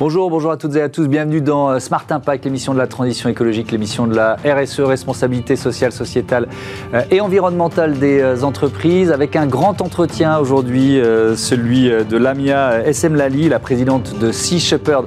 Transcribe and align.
Bonjour, 0.00 0.28
bonjour 0.28 0.50
à 0.50 0.56
toutes 0.56 0.74
et 0.74 0.82
à 0.82 0.88
tous. 0.88 1.06
Bienvenue 1.06 1.40
dans 1.40 1.70
euh, 1.70 1.78
Smart 1.78 2.04
Impact, 2.10 2.46
l'émission 2.46 2.74
de 2.74 2.78
la 2.78 2.88
transition 2.88 3.28
écologique, 3.28 3.70
l'émission 3.70 4.08
de 4.08 4.16
la 4.16 4.34
RSE, 4.44 4.80
responsabilité 4.80 5.54
sociale, 5.54 5.92
sociétale 5.92 6.48
euh, 6.94 7.02
et 7.12 7.20
environnementale 7.20 7.96
des 8.00 8.18
euh, 8.18 8.42
entreprises, 8.42 9.12
avec 9.12 9.36
un 9.36 9.46
grand 9.46 9.80
entretien 9.82 10.38
aujourd'hui, 10.38 11.00
celui 11.36 11.88
de 11.88 12.16
Lamia 12.16 12.82
SM 12.84 13.14
Lali, 13.14 13.48
la 13.48 13.60
présidente 13.60 14.18
de 14.18 14.32
Sea 14.32 14.58
Shepherd 14.58 15.06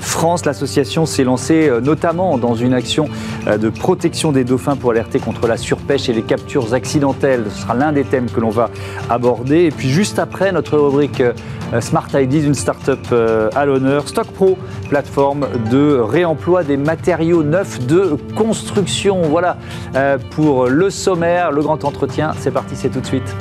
France. 0.00 0.46
L'association 0.46 1.04
s'est 1.04 1.24
lancée 1.24 1.70
notamment 1.82 2.38
dans 2.38 2.54
une 2.54 2.72
action 2.72 3.08
de 3.46 3.68
protection 3.68 4.32
des 4.32 4.44
dauphins 4.44 4.76
pour 4.76 4.92
alerter 4.92 5.18
contre 5.18 5.46
la 5.46 5.56
surpêche 5.56 6.08
et 6.08 6.12
les 6.12 6.22
captures 6.22 6.74
accidentelles. 6.74 7.44
Ce 7.50 7.62
sera 7.62 7.74
l'un 7.74 7.92
des 7.92 8.04
thèmes 8.04 8.30
que 8.30 8.40
l'on 8.40 8.50
va 8.50 8.70
aborder. 9.10 9.64
Et 9.64 9.70
puis 9.70 9.90
juste 9.90 10.18
après, 10.18 10.52
notre 10.52 10.78
rubrique 10.78 11.22
Smart 11.80 12.08
Ideas, 12.14 12.46
une 12.46 12.54
start-up 12.54 13.00
à 13.54 13.64
l'honneur. 13.64 14.08
Pro, 14.26 14.58
plateforme 14.88 15.46
de 15.70 15.98
réemploi 15.98 16.64
des 16.64 16.76
matériaux 16.76 17.42
neufs 17.42 17.84
de 17.86 18.16
construction. 18.36 19.22
Voilà 19.22 19.56
euh, 19.94 20.18
pour 20.30 20.66
le 20.66 20.90
sommaire, 20.90 21.52
le 21.52 21.62
grand 21.62 21.84
entretien. 21.84 22.32
C'est 22.38 22.50
parti, 22.50 22.76
c'est 22.76 22.90
tout 22.90 23.00
de 23.00 23.06
suite. 23.06 23.34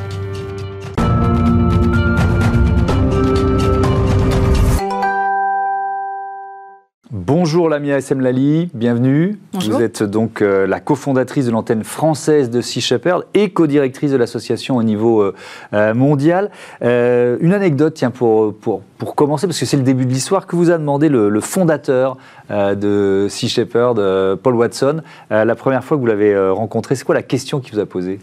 Bonjour 7.14 7.68
Lamia 7.68 7.98
SM 7.98 8.22
Lali, 8.22 8.70
bienvenue. 8.74 9.38
Vous 9.52 9.82
êtes 9.82 10.02
donc 10.02 10.42
euh, 10.42 10.66
la 10.66 10.80
cofondatrice 10.80 11.46
de 11.46 11.52
l'antenne 11.52 11.84
française 11.84 12.50
de 12.50 12.62
Sea 12.62 12.80
Shepherd 12.80 13.26
et 13.34 13.50
co-directrice 13.50 14.12
de 14.12 14.16
l'association 14.16 14.78
au 14.78 14.84
niveau 14.84 15.22
euh, 15.22 15.36
euh, 15.74 15.94
mondial. 15.94 16.52
une 16.81 17.52
anecdote, 17.53 17.95
tiens, 17.95 18.12
pour, 18.12 18.56
pour, 18.56 18.81
pour 18.98 19.16
commencer, 19.16 19.45
parce 19.45 19.59
que 19.59 19.66
c'est 19.66 19.76
le 19.76 19.84
début 19.84 20.06
de 20.06 20.14
l'histoire, 20.14 20.48
que 20.48 20.56
vous 20.56 20.72
a 20.72 20.78
demandé 20.78 21.09
le, 21.09 21.42
fondateur 21.42 22.16
de 22.50 23.28
Sea 23.30 23.50
Shepherd, 23.50 23.98
Paul 24.38 24.56
Watson, 24.56 25.02
la 25.30 25.56
première 25.56 25.84
fois 25.84 25.98
que 25.98 26.02
vous 26.02 26.08
l'avez 26.08 26.40
rencontré. 26.50 26.96
C'est 26.96 27.03
quoi 27.03 27.16
la 27.16 27.23
question 27.23 27.59
qu'il 27.59 27.73
vous 27.73 27.81
a 27.81 27.86
posée? 27.86 28.20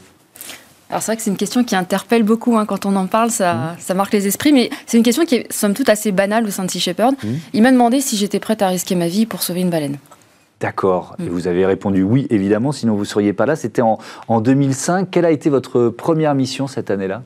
Alors 0.90 1.02
c'est 1.02 1.12
vrai 1.12 1.16
que 1.16 1.22
c'est 1.22 1.30
une 1.30 1.36
question 1.36 1.64
qui 1.64 1.76
interpelle 1.76 2.22
beaucoup 2.22 2.56
hein. 2.56 2.64
quand 2.64 2.86
on 2.86 2.96
en 2.96 3.06
parle, 3.06 3.30
ça, 3.30 3.54
mmh. 3.54 3.76
ça 3.78 3.94
marque 3.94 4.12
les 4.12 4.26
esprits, 4.26 4.52
mais 4.52 4.70
c'est 4.86 4.96
une 4.96 5.02
question 5.02 5.24
qui 5.24 5.36
est 5.36 5.52
somme 5.52 5.74
toute 5.74 5.88
assez 5.88 6.12
banale 6.12 6.46
au 6.46 6.50
sein 6.50 6.64
de 6.64 6.70
Sea 6.70 6.80
Shepherd. 6.80 7.14
Mmh. 7.22 7.28
Il 7.52 7.62
m'a 7.62 7.72
demandé 7.72 8.00
si 8.00 8.16
j'étais 8.16 8.40
prête 8.40 8.62
à 8.62 8.68
risquer 8.68 8.94
ma 8.94 9.08
vie 9.08 9.26
pour 9.26 9.42
sauver 9.42 9.60
une 9.60 9.70
baleine. 9.70 9.98
D'accord. 10.60 11.14
Et 11.18 11.24
mmh. 11.24 11.28
vous 11.28 11.46
avez 11.46 11.66
répondu 11.66 12.02
oui, 12.02 12.26
évidemment, 12.30 12.72
sinon 12.72 12.94
vous 12.94 13.00
ne 13.00 13.04
seriez 13.04 13.32
pas 13.32 13.44
là. 13.44 13.54
C'était 13.54 13.82
en, 13.82 13.98
en 14.28 14.40
2005. 14.40 15.08
Quelle 15.10 15.26
a 15.26 15.30
été 15.30 15.50
votre 15.50 15.88
première 15.90 16.34
mission 16.34 16.66
cette 16.66 16.90
année-là? 16.90 17.22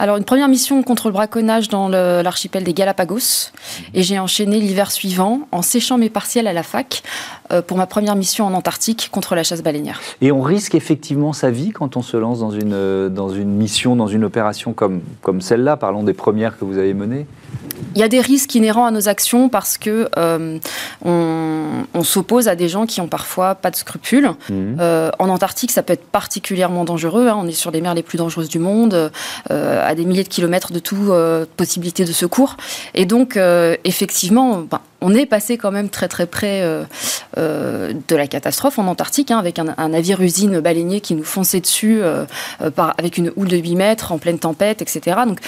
Alors, 0.00 0.16
une 0.16 0.24
première 0.24 0.48
mission 0.48 0.82
contre 0.82 1.08
le 1.08 1.12
braconnage 1.12 1.68
dans 1.68 1.90
l'archipel 1.90 2.64
des 2.64 2.72
Galapagos. 2.72 3.50
Et 3.92 4.02
j'ai 4.02 4.18
enchaîné 4.18 4.58
l'hiver 4.58 4.90
suivant 4.90 5.40
en 5.52 5.60
séchant 5.60 5.98
mes 5.98 6.08
partiels 6.08 6.46
à 6.46 6.54
la 6.54 6.62
fac 6.62 7.02
euh, 7.52 7.60
pour 7.60 7.76
ma 7.76 7.86
première 7.86 8.16
mission 8.16 8.46
en 8.46 8.54
Antarctique 8.54 9.10
contre 9.12 9.34
la 9.34 9.42
chasse 9.42 9.62
baleinière. 9.62 10.00
Et 10.22 10.32
on 10.32 10.40
risque 10.40 10.74
effectivement 10.74 11.34
sa 11.34 11.50
vie 11.50 11.72
quand 11.72 11.98
on 11.98 12.02
se 12.02 12.16
lance 12.16 12.40
dans 12.40 12.50
une, 12.50 12.72
euh, 12.72 13.10
dans 13.10 13.28
une 13.28 13.50
mission, 13.50 13.94
dans 13.94 14.06
une 14.06 14.24
opération 14.24 14.72
comme, 14.72 15.02
comme 15.20 15.42
celle-là 15.42 15.76
Parlons 15.76 16.02
des 16.02 16.14
premières 16.14 16.58
que 16.58 16.64
vous 16.64 16.78
avez 16.78 16.94
menées. 16.94 17.26
Il 17.94 18.00
y 18.00 18.04
a 18.04 18.08
des 18.08 18.20
risques 18.20 18.54
inhérents 18.54 18.86
à 18.86 18.90
nos 18.90 19.08
actions 19.08 19.48
parce 19.48 19.78
que 19.78 20.08
euh, 20.16 20.58
on, 21.04 22.02
s'oppose 22.02 22.48
à 22.48 22.54
des 22.54 22.68
gens 22.68 22.86
qui 22.86 23.00
ont 23.00 23.08
parfois 23.08 23.54
pas 23.54 23.70
de 23.70 23.76
scrupules. 23.76 24.30
Mhm. 24.48 24.76
Euh, 24.80 25.10
en 25.18 25.28
Antarctique, 25.28 25.70
ça 25.70 25.82
peut 25.82 25.92
être 25.92 26.04
particulièrement 26.04 26.84
dangereux. 26.84 27.28
Hein. 27.28 27.36
On 27.38 27.46
est 27.46 27.52
sur 27.52 27.70
les 27.70 27.80
mers 27.80 27.94
les 27.94 28.02
plus 28.02 28.18
dangereuses 28.18 28.48
du 28.48 28.58
monde, 28.58 29.10
euh, 29.50 29.88
à 29.88 29.94
des 29.94 30.04
milliers 30.04 30.24
de 30.24 30.28
kilomètres 30.28 30.72
de 30.72 30.78
tout 30.78 31.12
possibilité 31.56 32.04
de 32.04 32.12
secours. 32.12 32.56
Et 32.94 33.06
donc, 33.06 33.38
effectivement, 33.84 34.58
ben, 34.58 34.80
on 35.00 35.14
est 35.14 35.26
passé 35.26 35.56
quand 35.56 35.70
même 35.70 35.88
très 35.88 36.08
très 36.08 36.26
près 36.26 36.62
de 37.36 38.16
la 38.16 38.26
catastrophe 38.26 38.78
en 38.78 38.86
Antarctique, 38.86 39.30
hein, 39.30 39.38
avec 39.38 39.58
un, 39.58 39.88
navire 39.88 40.20
usine 40.20 40.60
baleinier 40.60 41.00
qui 41.00 41.14
nous 41.14 41.24
fonçait 41.24 41.60
dessus 41.60 42.02
avec 42.98 43.18
une 43.18 43.32
houle 43.36 43.48
de 43.48 43.56
8 43.56 43.76
mètres 43.76 44.12
en 44.12 44.18
pleine 44.18 44.38
tempête, 44.38 44.82
etc. 44.82 45.18
Donc 45.26 45.40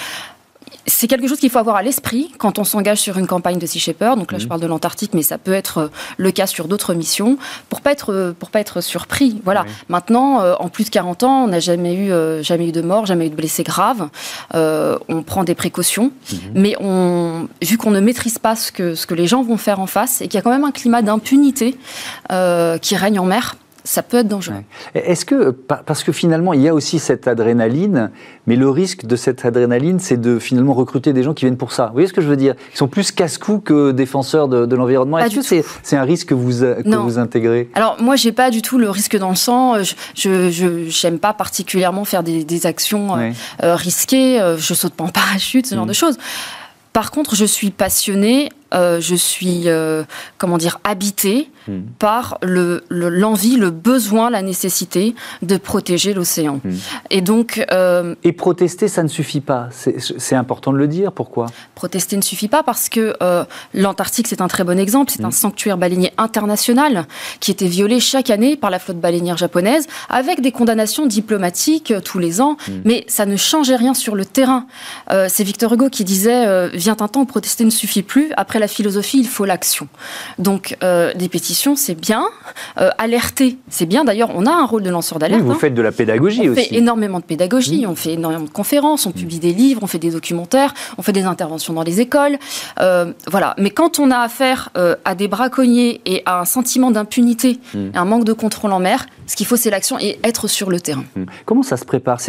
c'est 0.86 1.06
quelque 1.06 1.28
chose 1.28 1.38
qu'il 1.38 1.50
faut 1.50 1.58
avoir 1.58 1.76
à 1.76 1.82
l'esprit 1.82 2.32
quand 2.38 2.58
on 2.58 2.64
s'engage 2.64 2.98
sur 2.98 3.18
une 3.18 3.26
campagne 3.26 3.58
de 3.58 3.66
Sea 3.66 3.78
Shepherd. 3.78 4.18
Donc 4.18 4.32
là, 4.32 4.38
je 4.38 4.44
mhm. 4.44 4.48
parle 4.48 4.60
de 4.60 4.66
l'Antarctique, 4.66 5.14
mais 5.14 5.22
ça 5.22 5.38
peut 5.38 5.52
être 5.52 5.78
euh, 5.78 5.88
le 6.16 6.30
cas 6.30 6.46
sur 6.46 6.68
d'autres 6.68 6.94
missions, 6.94 7.38
pour 7.68 7.80
pas 7.80 7.92
être 7.92 8.12
euh, 8.12 8.32
pour 8.38 8.50
pas 8.50 8.60
être 8.60 8.80
surpris. 8.80 9.40
Voilà. 9.44 9.64
Maintenant, 9.88 10.42
euh, 10.42 10.54
en 10.58 10.68
plus 10.68 10.84
de 10.84 10.90
40 10.90 11.22
ans, 11.22 11.44
on 11.44 11.48
n'a 11.48 11.60
jamais 11.60 11.94
eu 11.94 12.12
jamais 12.42 12.68
eu 12.68 12.72
de 12.72 12.82
mort, 12.82 13.06
jamais 13.06 13.26
eu 13.26 13.30
de 13.30 13.34
blessés 13.34 13.62
graves. 13.62 14.08
on 14.54 15.22
prend 15.24 15.44
des 15.44 15.54
précautions, 15.54 16.12
mhm. 16.32 16.38
mais 16.54 16.76
on, 16.80 17.48
vu 17.62 17.78
qu'on 17.78 17.90
ne 17.90 18.00
maîtrise 18.00 18.38
pas 18.38 18.56
ce 18.56 18.72
que 18.72 18.94
ce 18.94 19.06
que 19.06 19.14
les 19.14 19.26
gens 19.26 19.42
vont 19.42 19.56
faire 19.56 19.80
en 19.80 19.86
face 19.86 20.20
et 20.20 20.28
qu'il 20.28 20.34
y 20.34 20.38
a 20.38 20.42
quand 20.42 20.50
même 20.50 20.64
un 20.64 20.72
climat 20.72 21.02
d'impunité 21.02 21.76
qui 22.28 22.96
règne 22.96 23.18
en 23.18 23.24
mer, 23.24 23.56
ça 23.84 24.02
peut 24.02 24.18
être 24.18 24.28
dangereux. 24.28 24.62
Est-ce 24.94 25.24
que, 25.24 25.50
parce 25.50 26.04
que 26.04 26.12
finalement, 26.12 26.52
il 26.52 26.62
y 26.62 26.68
a 26.68 26.74
aussi 26.74 26.98
cette 26.98 27.26
adrénaline, 27.26 28.10
mais 28.46 28.56
le 28.56 28.68
risque 28.70 29.06
de 29.06 29.16
cette 29.16 29.44
adrénaline, 29.44 29.98
c'est 29.98 30.20
de 30.20 30.38
finalement 30.38 30.74
recruter 30.74 31.12
des 31.12 31.22
gens 31.22 31.34
qui 31.34 31.44
viennent 31.44 31.56
pour 31.56 31.72
ça. 31.72 31.86
Vous 31.86 31.94
voyez 31.94 32.06
ce 32.06 32.12
que 32.12 32.20
je 32.20 32.28
veux 32.28 32.36
dire? 32.36 32.54
Ils 32.72 32.76
sont 32.76 32.88
plus 32.88 33.10
casse-cou 33.10 33.58
que 33.58 33.90
défenseurs 33.90 34.48
de, 34.48 34.76
l'environnement. 34.76 35.18
Est-ce 35.18 35.36
que 35.36 35.64
c'est 35.82 35.96
un 35.96 36.04
risque 36.04 36.28
que 36.28 36.34
vous, 36.34 36.60
que 36.60 36.96
vous 36.96 37.18
intégrez? 37.18 37.70
Alors, 37.74 37.96
moi, 38.00 38.16
j'ai 38.16 38.32
pas 38.32 38.50
du 38.50 38.62
tout 38.62 38.78
le 38.78 38.88
risque 38.88 39.16
dans 39.16 39.30
le 39.30 39.36
sang. 39.36 39.74
Je 40.14 41.06
n'aime 41.06 41.18
pas 41.18 41.32
particulièrement 41.32 42.04
faire 42.04 42.22
des, 42.22 42.66
actions 42.66 43.16
euh, 43.16 43.30
euh, 43.64 43.74
risquées. 43.74 44.40
Euh, 44.40 44.56
je 44.56 44.74
saute 44.74 44.94
pas 44.94 45.04
en 45.04 45.08
parachute, 45.08 45.66
ce 45.66 45.74
genre 45.74 45.84
mmh. 45.84 45.88
de 45.88 45.92
choses. 45.92 46.18
Par 46.92 47.10
contre, 47.10 47.34
je 47.34 47.44
suis 47.44 47.70
passionnée 47.70 48.50
euh, 48.74 49.00
je 49.00 49.14
suis, 49.14 49.64
euh, 49.66 50.04
comment 50.38 50.58
dire, 50.58 50.80
habitée 50.84 51.50
hmm. 51.68 51.80
par 51.98 52.38
l'envie, 52.42 53.56
le, 53.56 53.70
besoin, 53.70 54.30
la 54.30 54.42
nécessité 54.42 55.14
de 55.42 55.56
protéger 55.56 56.14
l'océan. 56.14 56.60
Hmm. 56.64 56.76
Et 57.10 57.20
donc. 57.20 57.64
Euh, 57.72 58.14
et 58.24 58.32
protester, 58.32 58.88
ça 58.88 59.02
ne 59.02 59.08
suffit 59.08 59.40
pas. 59.40 59.68
C'est 59.70 60.36
important 60.36 60.72
de 60.72 60.78
le 60.78 60.88
dire. 60.88 61.12
Pourquoi? 61.12 61.46
Protester 61.74 62.16
ne 62.16 62.22
suffit 62.22 62.48
pas 62.48 62.62
parce 62.62 62.88
que 62.88 63.14
l'Antarctique, 63.74 64.26
c'est 64.28 64.40
un 64.40 64.48
très 64.48 64.64
bon 64.64 64.78
exemple. 64.78 65.12
C'est 65.14 65.24
un 65.24 65.28
hmm. 65.28 65.32
sanctuaire 65.32 65.78
baleinier 65.78 66.12
international 66.16 67.06
qui 67.40 67.50
était 67.50 67.66
violé 67.66 68.00
chaque 68.00 68.30
année 68.30 68.56
par 68.56 68.70
la 68.70 68.78
flotte 68.78 69.00
baleinière 69.00 69.36
japonaise 69.36 69.86
avec 70.08 70.40
des 70.40 70.52
condamnations 70.52 71.06
diplomatiques 71.06 71.92
tous 72.04 72.18
les 72.18 72.40
ans. 72.40 72.56
Mais 72.84 73.04
ça 73.08 73.26
ne 73.26 73.36
changeait 73.36 73.76
rien 73.76 73.94
sur 73.94 74.14
le 74.14 74.24
terrain. 74.24 74.66
c'est 75.28 75.44
Victor 75.44 75.74
Hugo 75.74 75.88
qui 75.90 76.04
disait 76.04 76.68
Vient 76.70 76.96
un 77.00 77.08
temps 77.08 77.20
où 77.20 77.26
protester 77.26 77.64
ne 77.64 77.70
suffit 77.70 78.02
plus. 78.02 78.32
Après 78.36 78.58
la 78.62 78.68
philosophie, 78.68 79.18
il 79.18 79.26
faut 79.26 79.44
l'action. 79.44 79.88
Donc, 80.38 80.76
euh, 80.82 81.12
des 81.14 81.28
pétitions, 81.28 81.74
c'est 81.76 81.96
bien. 81.96 82.24
Euh, 82.80 82.90
alerter, 82.96 83.58
c'est 83.68 83.86
bien. 83.86 84.04
D'ailleurs, 84.04 84.30
on 84.34 84.46
a 84.46 84.52
un 84.52 84.64
rôle 84.64 84.82
de 84.82 84.90
lanceur 84.90 85.18
d'alerte. 85.18 85.42
vous 85.42 85.50
hein. 85.50 85.58
faites 85.60 85.74
de 85.74 85.82
la 85.82 85.90
pédagogie 85.90 86.48
aussi. 86.48 86.50
On 86.50 86.54
fait 86.54 86.74
énormément 86.76 87.18
de 87.18 87.24
pédagogie, 87.24 87.84
on 87.86 87.96
fait 87.96 88.12
énormément 88.12 88.44
de 88.44 88.50
conférences, 88.50 89.04
on 89.04 89.10
publie 89.10 89.40
des 89.40 89.52
livres, 89.52 89.80
on 89.82 89.88
fait 89.88 89.98
des 89.98 90.10
documentaires, 90.10 90.72
on 90.96 91.02
fait 91.02 91.12
des 91.12 91.24
interventions 91.24 91.74
dans 91.74 91.82
les 91.82 92.00
écoles. 92.00 92.38
Euh, 92.80 93.12
voilà. 93.28 93.54
Mais 93.58 93.70
quand 93.70 93.98
on 93.98 94.10
a 94.10 94.18
affaire 94.18 94.70
à 95.04 95.14
des 95.14 95.28
braconniers 95.28 96.00
et 96.06 96.22
à 96.24 96.40
un 96.40 96.44
sentiment 96.44 96.92
d'impunité, 96.92 97.58
hmm. 97.74 97.88
un 97.94 98.04
manque 98.04 98.24
de 98.24 98.32
contrôle 98.32 98.72
en 98.72 98.78
mer, 98.78 99.06
ce 99.26 99.34
qu'il 99.34 99.46
faut, 99.46 99.56
c'est 99.56 99.70
l'action 99.70 99.98
et 99.98 100.18
être 100.22 100.46
sur 100.46 100.70
le 100.70 100.80
terrain. 100.80 101.04
Hmm. 101.16 101.24
Comment 101.46 101.64
ça 101.64 101.76
se 101.76 101.84
prépare? 101.84 102.20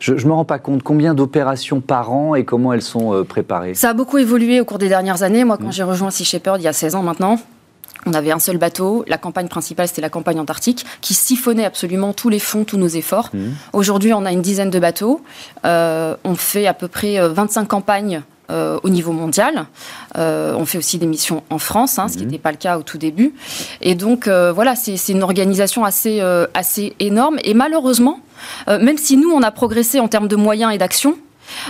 Je 0.00 0.12
ne 0.12 0.24
me 0.24 0.32
rends 0.32 0.44
pas 0.44 0.58
compte. 0.58 0.82
Combien 0.82 1.14
d'opérations 1.14 1.80
par 1.80 2.12
an 2.12 2.34
et 2.34 2.44
comment 2.44 2.72
elles 2.72 2.82
sont 2.82 3.24
préparées? 3.24 3.74
Ça 3.74 3.90
a 3.90 3.94
beaucoup 3.94 4.18
évolué 4.18 4.60
au 4.60 4.64
cours 4.64 4.78
des 4.78 4.88
dernières 4.88 5.22
années. 5.22 5.44
Moi, 5.44 5.58
quand 5.58 5.70
j'ai 5.76 5.82
rejoint 5.82 6.10
Sea 6.10 6.24
Shepherd 6.24 6.60
il 6.60 6.64
y 6.64 6.68
a 6.68 6.72
16 6.72 6.94
ans 6.94 7.02
maintenant, 7.02 7.38
on 8.06 8.14
avait 8.14 8.30
un 8.30 8.38
seul 8.38 8.56
bateau. 8.56 9.04
La 9.08 9.18
campagne 9.18 9.48
principale, 9.48 9.88
c'était 9.88 10.00
la 10.00 10.08
campagne 10.08 10.40
antarctique, 10.40 10.86
qui 11.00 11.12
siphonnait 11.12 11.64
absolument 11.64 12.12
tous 12.12 12.28
les 12.28 12.38
fonds, 12.38 12.64
tous 12.64 12.78
nos 12.78 12.88
efforts. 12.88 13.30
Mmh. 13.34 13.50
Aujourd'hui, 13.72 14.12
on 14.14 14.24
a 14.24 14.32
une 14.32 14.42
dizaine 14.42 14.70
de 14.70 14.78
bateaux. 14.78 15.22
Euh, 15.64 16.16
on 16.24 16.34
fait 16.34 16.66
à 16.66 16.74
peu 16.74 16.88
près 16.88 17.18
25 17.28 17.60
euh, 17.60 17.64
campagnes 17.66 18.22
euh, 18.48 18.78
au 18.84 18.88
niveau 18.88 19.12
mondial. 19.12 19.66
on 20.14 20.64
fait 20.64 20.78
aussi 20.78 20.98
des 20.98 21.06
missions 21.06 21.42
en 21.50 21.58
France, 21.58 21.98
hein, 21.98 22.08
ce 22.08 22.16
qui 22.16 22.24
n'était 22.24 22.38
mmh. 22.38 22.40
pas 22.40 22.52
le 22.52 22.58
cas 22.58 22.78
au 22.78 22.82
tout 22.82 22.96
début. 22.96 23.34
Et 23.82 23.96
donc, 23.96 24.28
voilà, 24.28 24.76
c'est 24.76 25.12
une 25.12 25.22
organisation 25.22 25.84
assez, 25.84 26.20
assez 26.54 26.94
énorme. 27.00 27.38
Et 27.44 27.54
malheureusement, 27.54 28.20
même 28.68 28.98
si 28.98 29.16
nous, 29.16 29.30
on 29.30 29.42
a 29.42 29.50
progressé 29.50 30.00
en 30.00 30.08
termes 30.08 30.28
de 30.28 30.36
moyens 30.36 30.72
et 30.72 30.78
d'action, 30.78 31.18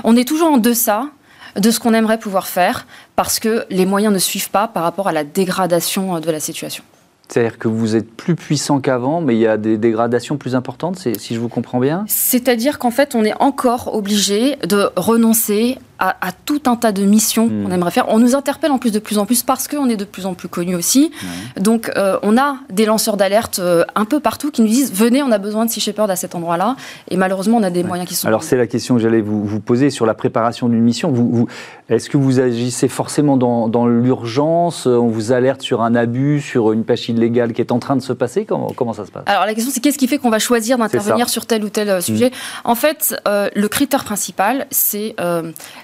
on 0.05 0.17
est 0.17 0.27
toujours 0.27 0.51
en 0.51 0.59
deçà 0.59 1.09
de 1.59 1.71
ce 1.71 1.81
qu'on 1.81 1.95
aimerait 1.95 2.19
pouvoir 2.19 2.47
faire 2.47 2.87
parce 3.15 3.39
que 3.39 3.65
les 3.71 3.87
moyens 3.87 4.13
ne 4.13 4.19
suivent 4.19 4.51
pas 4.51 4.69
par 4.69 4.83
rapport 4.83 5.09
à 5.09 5.13
la 5.13 5.25
dégradation 5.25 6.17
euh, 6.17 6.21
de 6.21 6.31
la 6.31 6.41
situation. 6.41 6.85
C'est-à-dire 7.29 7.59
que 7.59 7.67
vous 7.67 7.97
êtes 7.97 8.09
plus 8.09 8.37
puissant 8.37 8.81
qu'avant, 8.81 9.21
mais 9.21 9.35
il 9.35 9.41
y 9.41 9.49
a 9.49 9.57
des 9.57 9.79
dégradations 9.79 10.37
plus 10.37 10.55
importantes, 10.55 10.97
si 10.97 11.35
je 11.35 11.41
vous 11.41 11.49
comprends 11.49 11.81
bien? 11.81 12.05
C'est-à-dire 12.07 12.79
qu'en 12.79 12.93
fait, 12.93 13.17
on 13.17 13.25
est 13.25 13.35
encore 13.41 13.95
obligé 13.95 14.57
de 14.65 14.91
renoncer 14.95 15.79
à, 15.99 16.31
tout 16.45 16.63
un 16.67 16.77
tas 16.77 16.93
de 16.93 17.03
missions 17.05 17.47
hmm. 17.47 17.65
qu'on 17.65 17.71
aimerait 17.71 17.91
faire. 17.91 18.07
On 18.09 18.19
nous 18.19 18.35
interpelle 18.35 18.71
en 18.71 18.79
plus 18.79 18.93
de 18.93 18.99
plus 18.99 19.19
en 19.19 19.27
plus 19.27 19.43
parce 19.43 19.67
qu'on 19.69 19.89
est 19.89 19.97
de 19.97 20.05
plus 20.05 20.27
en 20.27 20.35
plus 20.35 20.49
connus 20.49 20.75
aussi. 20.75 21.11
Donc, 21.59 21.91
euh, 21.97 22.19
on 22.23 22.37
a 22.37 22.57
des 22.71 22.85
lanceurs 22.85 23.17
d'alerte 23.17 23.59
euh, 23.59 23.85
un 23.95 24.05
peu 24.05 24.21
partout 24.21 24.51
qui 24.51 24.63
nous 24.63 24.69
disent 24.69 24.93
venez, 24.93 25.23
on 25.23 25.33
a 25.33 25.39
besoin 25.39 25.65
de 25.65 25.71
Sea 25.71 25.81
Shepherd 25.81 26.11
à 26.11 26.17
cet 26.17 26.35
endroit-là. 26.35 26.77
Et 27.09 27.17
malheureusement, 27.17 27.57
on 27.57 27.63
a 27.63 27.71
des 27.71 27.83
moyens 27.83 28.09
qui 28.09 28.15
sont. 28.15 28.29
Alors, 28.29 28.43
c'est 28.43 28.57
la 28.57 28.67
question 28.67 28.97
que 28.97 29.01
j'allais 29.01 29.21
vous, 29.21 29.45
vous, 29.45 29.61
poser 29.61 29.91
sur 29.91 30.07
la 30.07 30.15
préparation 30.15 30.69
d'une 30.69 30.83
mission. 30.83 31.11
Vous, 31.11 31.31
vous 31.31 31.49
Est-ce 31.89 32.11
que 32.11 32.17
vous 32.17 32.41
agissez 32.41 32.89
forcément 32.89 33.37
dans, 33.37 33.69
dans 33.69 33.87
l'urgence? 33.87 34.87
On 34.87 35.09
vous 35.09 35.33
alerte 35.33 35.63
sur 35.63 35.83
un 35.83 35.95
abus, 35.95 36.41
sur 36.41 36.73
une 36.73 36.85
pêche 36.85 37.09
illégale 37.09 37.53
qui 37.53 37.61
est 37.61 37.73
en 37.73 37.79
train 37.79 37.97
de 37.97 38.03
se 38.03 38.13
passer? 38.13 38.45
Comment, 38.45 38.73
comment 38.77 38.93
ça 38.93 39.07
se 39.07 39.11
passe? 39.11 39.25
Alors, 39.27 39.47
la 39.47 39.55
question, 39.55 39.73
c'est 39.73 39.81
qu'est-ce 39.81 39.99
qui 39.99 40.09
fait 40.09 40.19
qu'on 40.19 40.31
va 40.31 40.39
choisir 40.39 40.79
d'intervenir 40.79 41.29
sur 41.29 41.47
tel 41.47 41.65
ou 41.65 41.71
tel 41.71 41.89
euh, 41.89 42.01
sujet? 42.01 42.29
Hmm. 42.29 42.71
En 42.71 42.75
fait, 42.75 43.17
le 43.27 43.69
critère 43.69 44.05
principal, 44.05 44.67
c'est 44.71 45.17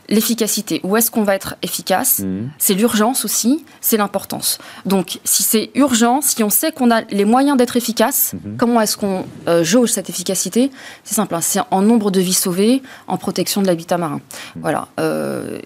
l'efficacité. 0.09 0.81
Où 0.85 0.97
est-ce 0.97 1.11
qu'on 1.11 1.23
va 1.23 1.35
être 1.35 1.57
efficace 1.63 2.21
mhm. 2.21 2.51
C'est 2.59 2.75
l'urgence 2.75 3.25
aussi, 3.25 3.65
c'est 3.81 3.97
l'importance. 3.97 4.59
Donc, 4.87 5.19
si 5.25 5.43
c'est 5.43 5.71
urgent, 5.75 6.21
si 6.21 6.43
on 6.43 6.51
sait 6.51 6.73
qu'on 6.73 6.91
a 6.91 7.03
les 7.03 7.25
moyens 7.25 7.57
d'être 7.57 7.77
efficace, 7.77 8.35
mhm. 8.35 8.57
comment 8.57 8.81
est-ce 8.81 8.97
qu'on 8.97 9.25
euh, 9.49 9.65
jauge 9.65 9.91
cette 9.91 10.11
efficacité 10.11 10.71
C'est 11.05 11.15
simple, 11.15 11.35
hein. 11.35 11.41
c'est 11.41 11.61
en 11.71 11.83
nombre 11.83 12.11
de 12.11 12.21
vies 12.21 12.33
sauvées, 12.35 12.83
en 13.07 13.17
protection 13.17 13.63
de 13.63 13.67
l'habitat 13.67 13.99
marin. 13.99 14.21
Mhm. 14.57 14.63
Voilà. 14.63 14.89
Euh, 15.01 15.59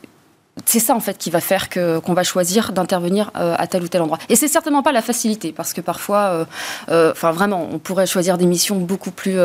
c'est 0.65 0.81
ça 0.81 0.95
en 0.95 1.01
fait 1.01 1.19
qui 1.19 1.29
va 1.29 1.41
faire 1.41 1.69
que 1.69 1.99
qu'on 1.99 2.15
va 2.15 2.23
choisir 2.23 2.73
d'intervenir 2.73 3.31
euh, 3.37 3.55
à 3.59 3.67
tel 3.67 3.83
ou 3.83 3.89
tel 3.89 4.01
endroit. 4.01 4.19
Et 4.31 4.37
c'est 4.37 4.49
certainement 4.49 4.83
pas 4.83 4.91
la 4.91 5.03
facilité 5.03 5.53
parce 5.53 5.75
que 5.75 5.83
parfois, 5.83 6.47
enfin 6.89 7.31
vraiment, 7.31 7.69
on 7.71 7.79
pourrait 7.79 8.07
choisir 8.07 8.39
des 8.39 8.47
missions 8.47 8.77
beaucoup 8.77 9.11
plus 9.11 9.39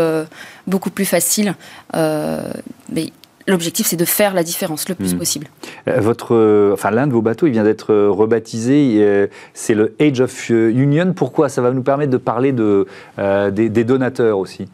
beaucoup 0.68 0.90
plus 0.90 1.04
faciles, 1.04 1.54
mais 1.94 3.12
L'objectif, 3.48 3.88
c'est 3.88 3.98
de 3.98 4.06
faire 4.06 4.34
la 4.34 4.44
différence 4.44 4.88
le 4.90 4.96
plus 4.96 5.16
hmm. 5.16 5.20
possible. 5.20 5.48
Euh, 5.88 6.00
votre, 6.00 6.36
euh, 6.36 6.74
enfin, 6.74 6.92
l'un 6.92 7.08
de 7.08 7.12
vos 7.12 7.22
bateaux, 7.22 7.48
il 7.48 7.54
vient 7.54 7.64
d'être 7.64 7.92
euh, 7.92 8.10
rebaptisé. 8.10 8.72
C'est 9.54 9.74
le 9.74 9.96
Age 10.00 10.22
of 10.22 10.50
Union. 10.50 11.14
Pourquoi? 11.14 11.50
Ça 11.50 11.62
va 11.62 11.72
nous 11.72 11.84
permettre 11.84 12.12
de 12.12 12.18
parler 12.18 12.52
de, 12.52 12.88
des, 13.50 13.84
donateurs 13.84 14.38
aussi. 14.38 14.68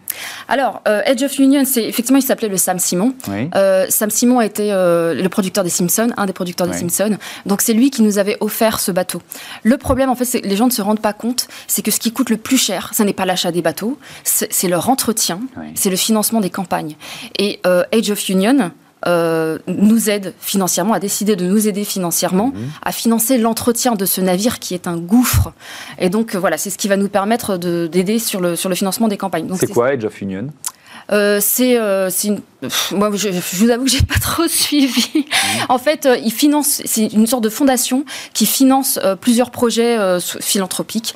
Alors, 0.48 0.82
Age 0.86 1.24
of 1.24 1.38
Union, 1.40 1.64
c'est 1.66 1.84
effectivement, 1.84 2.20
il 2.20 2.24
s'appelait 2.24 2.48
le 2.48 2.58
Sam 2.58 2.80
Simon. 2.80 3.14
Sam 3.90 4.10
Simon 4.10 4.42
était 4.42 4.72
le 4.72 5.28
producteur 5.28 5.64
des 5.64 5.70
Simpsons, 5.70 6.10
un 6.18 6.26
des 6.26 6.34
producteurs 6.34 6.68
des 6.68 6.74
Simpsons. 6.74 7.18
Donc, 7.46 7.62
c'est 7.62 7.74
lui 7.74 7.90
qui 7.90 8.02
nous 8.02 8.18
avait 8.18 8.38
offert 8.40 8.80
ce 8.80 8.92
bateau. 8.92 9.22
Le 9.64 9.78
problème, 9.78 10.10
en 10.10 10.16
fait, 10.16 10.26
c'est 10.26 10.42
que 10.42 10.48
les 10.48 10.56
gens 10.56 10.68
ne 10.68 10.72
se 10.72 10.82
rendent 10.82 11.02
pas 11.02 11.14
compte, 11.14 11.48
c'est 11.68 11.82
que 11.82 11.92
ce 11.92 12.00
qui 12.00 12.12
coûte 12.12 12.30
le 12.30 12.38
plus 12.38 12.58
cher, 12.58 12.92
ce 12.94 13.04
n'est 13.04 13.14
pas 13.14 13.26
l'achat 13.26 13.52
des 13.52 13.62
bateaux, 13.62 13.98
c'est 14.24 14.68
leur 14.68 14.90
entretien, 14.90 15.40
c'est 15.76 15.90
le 15.90 15.98
financement 15.98 16.42
des 16.42 16.50
campagnes. 16.50 16.96
Et 17.38 17.60
Age 17.66 18.12
of 18.12 18.30
Union, 18.30 18.57
euh, 19.06 19.60
nous 19.68 20.10
aide 20.10 20.34
financièrement, 20.40 20.94
a 20.94 21.00
décidé 21.00 21.36
de 21.36 21.46
nous 21.46 21.68
aider 21.68 21.84
financièrement 21.84 22.48
mhm. 22.48 22.70
à 22.82 22.92
financer 22.92 23.38
l'entretien 23.38 23.94
de 23.94 24.06
ce 24.06 24.22
navire 24.22 24.60
qui 24.60 24.74
est 24.74 24.88
un 24.88 24.98
gouffre. 24.98 25.54
Et 26.00 26.10
donc 26.10 26.34
euh, 26.34 26.40
voilà, 26.40 26.58
c'est 26.58 26.70
ce 26.70 26.78
qui 26.78 26.88
va 26.88 26.98
nous 26.98 27.10
permettre 27.10 27.58
d'aider 27.58 28.20
sur 28.20 28.42
le, 28.42 28.56
sur 28.56 28.70
le 28.70 28.76
financement 28.76 29.08
des 29.08 29.18
campagnes. 29.18 29.48
C'est 29.56 29.72
quoi 29.72 29.90
Age 29.90 30.06
of 30.06 30.22
Union? 30.22 30.48
Euh, 31.12 31.40
c'est 31.40 31.78
une 32.28 32.42
moi, 32.92 33.12
je, 33.14 33.30
vous 33.58 33.70
avoue 33.70 33.86
que 33.86 33.92
j'ai 33.92 34.02
pas 34.02 34.16
trop 34.22 34.48
suivi. 34.48 35.10
Mmh. 35.16 35.24
En 35.70 35.78
fait, 35.78 36.06
euh, 36.06 36.18
il 36.24 36.32
finance, 36.32 36.82
c'est 36.86 37.06
une 37.06 37.28
sorte 37.28 37.44
de 37.44 37.50
fondation 37.50 38.04
qui 38.34 38.46
finance 38.46 39.00
euh, 39.04 39.16
plusieurs 39.16 39.52
projets 39.52 39.98
euh, 39.98 40.20
philanthropiques, 40.20 41.16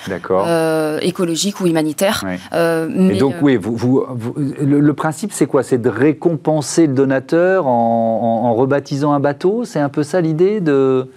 écologiques 1.02 1.62
ou 1.62 1.68
humanitaires. 1.68 2.24
Et 2.54 3.18
donc, 3.18 3.36
oui, 3.42 3.58
vous, 3.58 3.76
vous, 3.76 4.06
le, 4.38 4.94
principe, 4.94 5.32
c'est 5.34 5.48
quoi? 5.48 5.64
C'est 5.64 5.80
de 5.80 5.90
récompenser 5.90 6.86
le 6.86 6.94
donateur 6.94 7.66
en, 7.66 8.42
en 8.44 8.54
rebaptisant 8.54 9.14
un 9.14 9.20
bateau? 9.20 9.66
C'est 9.66 9.80
un 9.80 9.90
peu 9.90 10.04
ça 10.04 10.22
l'idée 10.22 10.62
de 10.62 11.08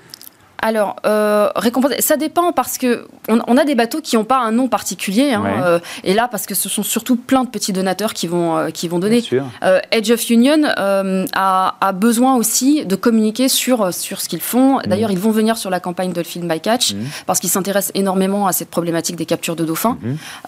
alors, 0.65 0.97
euh, 1.05 1.51
récompenser, 1.57 2.01
ça 2.01 2.17
dépend 2.17 2.53
parce 2.53 2.79
que 2.79 3.07
on, 3.29 3.57
a 3.59 3.65
des 3.67 3.75
bateaux 3.75 4.01
qui 4.01 4.17
n'ont 4.17 4.25
pas 4.25 4.39
un 4.39 4.51
nom 4.51 4.67
particulier. 4.67 5.35
Hein, 5.35 5.45
euh, 5.63 5.79
et 6.05 6.15
là, 6.15 6.27
parce 6.27 6.47
que 6.47 6.55
ce 6.55 6.71
sont 6.71 6.83
surtout 6.83 7.17
plein 7.17 7.45
de 7.45 7.51
petits 7.51 7.75
donateurs 7.75 8.15
qui 8.15 8.27
vont, 8.27 8.57
euh, 8.57 8.71
qui 8.71 8.89
vont 8.89 8.99
donner. 8.99 9.23
Edge 9.91 10.11
of 10.11 10.31
Union 10.31 10.63
a, 10.65 11.75
a, 11.79 11.93
besoin 11.93 12.37
aussi 12.37 12.87
de 12.87 12.97
communiquer 12.97 13.49
sur, 13.49 13.93
sur 13.93 14.23
ce 14.23 14.29
qu'ils 14.31 14.41
font. 14.41 14.79
Mm. 14.79 14.83
D'ailleurs, 14.87 15.11
ils 15.11 15.19
vont 15.19 15.33
venir 15.33 15.59
sur 15.59 15.69
la 15.69 15.81
campagne 15.81 16.15
Dolphin 16.15 16.49
by 16.49 16.61
Catch 16.61 16.95
mm. 16.95 16.99
parce 17.27 17.41
qu'ils 17.41 17.51
s'intéressent 17.51 17.93
énormément 17.95 18.47
à 18.47 18.53
cette 18.53 18.71
problématique 18.71 19.17
des 19.17 19.27
captures 19.27 19.57
de 19.57 19.67
dauphins. 19.67 19.99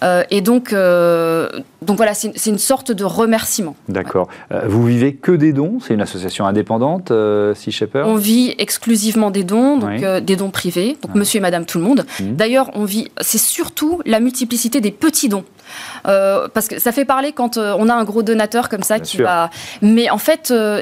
Mm-hmm. 0.01 0.25
et 0.31 0.41
donc, 0.41 0.73
donc 0.73 1.97
voilà, 1.97 2.15
c'est 2.15 2.49
une 2.49 2.57
sorte 2.57 2.91
de 2.91 3.03
remerciement. 3.03 3.75
D'accord. 3.87 4.29
vous 4.65 4.83
vivez 4.83 5.13
que 5.13 5.31
des 5.31 5.53
dons? 5.53 5.77
C'est 5.79 5.93
une 5.93 6.01
association 6.01 6.47
indépendante, 6.47 7.11
Sea 7.53 7.71
Shepherd? 7.71 8.09
On 8.09 8.15
vit 8.15 8.55
exclusivement 8.57 9.29
des 9.29 9.43
dons. 9.43 9.77
Donc, 9.77 10.06
des 10.21 10.35
dons 10.35 10.51
privés, 10.51 10.97
donc 11.01 11.15
monsieur 11.15 11.37
et 11.37 11.41
madame 11.41 11.65
tout 11.65 11.77
le 11.77 11.83
monde. 11.83 12.05
Mmh. 12.19 12.35
D'ailleurs, 12.35 12.71
on 12.73 12.85
vit, 12.85 13.09
c'est 13.21 13.37
surtout 13.37 14.01
la 14.05 14.19
multiplicité 14.19 14.81
des 14.81 14.91
petits 14.91 15.29
dons. 15.29 15.45
Euh, 16.07 16.47
parce 16.53 16.67
que 16.67 16.79
ça 16.79 16.91
fait 16.91 17.05
parler 17.05 17.31
quand 17.31 17.57
euh, 17.57 17.75
on 17.77 17.89
a 17.89 17.93
un 17.93 18.03
gros 18.03 18.23
donateur 18.23 18.69
comme 18.69 18.83
ça 18.83 18.99
qui 18.99 19.17
va. 19.17 19.49
Mais 19.81 20.09
en 20.09 20.17
fait, 20.17 20.51
euh, 20.51 20.81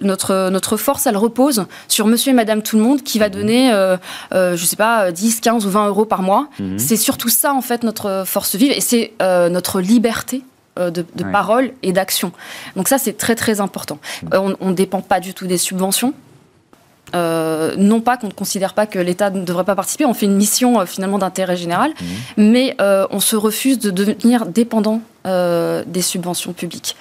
notre, 0.00 0.50
notre 0.50 0.76
force, 0.76 1.06
elle 1.06 1.16
repose 1.16 1.66
sur 1.88 2.06
monsieur 2.06 2.30
et 2.30 2.34
madame 2.34 2.62
tout 2.62 2.76
le 2.76 2.82
monde 2.82 3.02
qui 3.02 3.18
va 3.18 3.28
mmh. 3.28 3.32
donner, 3.32 3.70
je 4.32 4.64
sais 4.64 4.76
pas, 4.76 5.12
10, 5.12 5.40
15 5.40 5.66
ou 5.66 5.70
20 5.70 5.88
euros 5.88 6.04
par 6.04 6.22
mois. 6.22 6.48
Mmh. 6.58 6.78
C'est 6.78 6.96
surtout 6.96 7.28
ça, 7.28 7.52
en 7.54 7.62
fait, 7.62 7.82
notre 7.82 8.24
force 8.26 8.56
vive 8.56 8.72
et 8.72 8.80
c'est 8.80 9.12
notre 9.20 9.80
liberté 9.80 10.42
de, 10.76 11.04
parole 11.32 11.72
et 11.82 11.92
d'action. 11.92 12.32
Donc 12.76 12.88
ça, 12.88 12.98
c'est 12.98 13.16
très 13.16 13.34
très 13.34 13.60
important. 13.60 13.98
on 14.32 14.68
ne 14.68 14.74
dépend 14.74 15.00
pas 15.00 15.20
du 15.20 15.34
tout 15.34 15.46
des 15.46 15.58
subventions. 15.58 16.14
Euh, 17.14 17.74
non 17.76 18.00
pas 18.00 18.16
qu'on 18.16 18.28
ne 18.28 18.32
considère 18.32 18.74
pas 18.74 18.86
que 18.86 18.98
l'État 18.98 19.30
ne 19.30 19.44
devrait 19.44 19.64
pas 19.64 19.76
participer, 19.76 20.04
on 20.04 20.14
fait 20.14 20.26
une 20.26 20.36
mission 20.36 20.80
euh, 20.80 20.86
finalement 20.86 21.18
d'intérêt 21.18 21.56
général, 21.56 21.90
mmh. 21.90 22.04
mais 22.36 22.74
euh, 22.80 23.06
on 23.10 23.20
se 23.20 23.36
refuse 23.36 23.78
de 23.78 23.90
devenir 23.90 24.46
dépendant 24.46 25.00
des 25.24 26.02
subventions 26.02 26.52
publiques. 26.52 26.98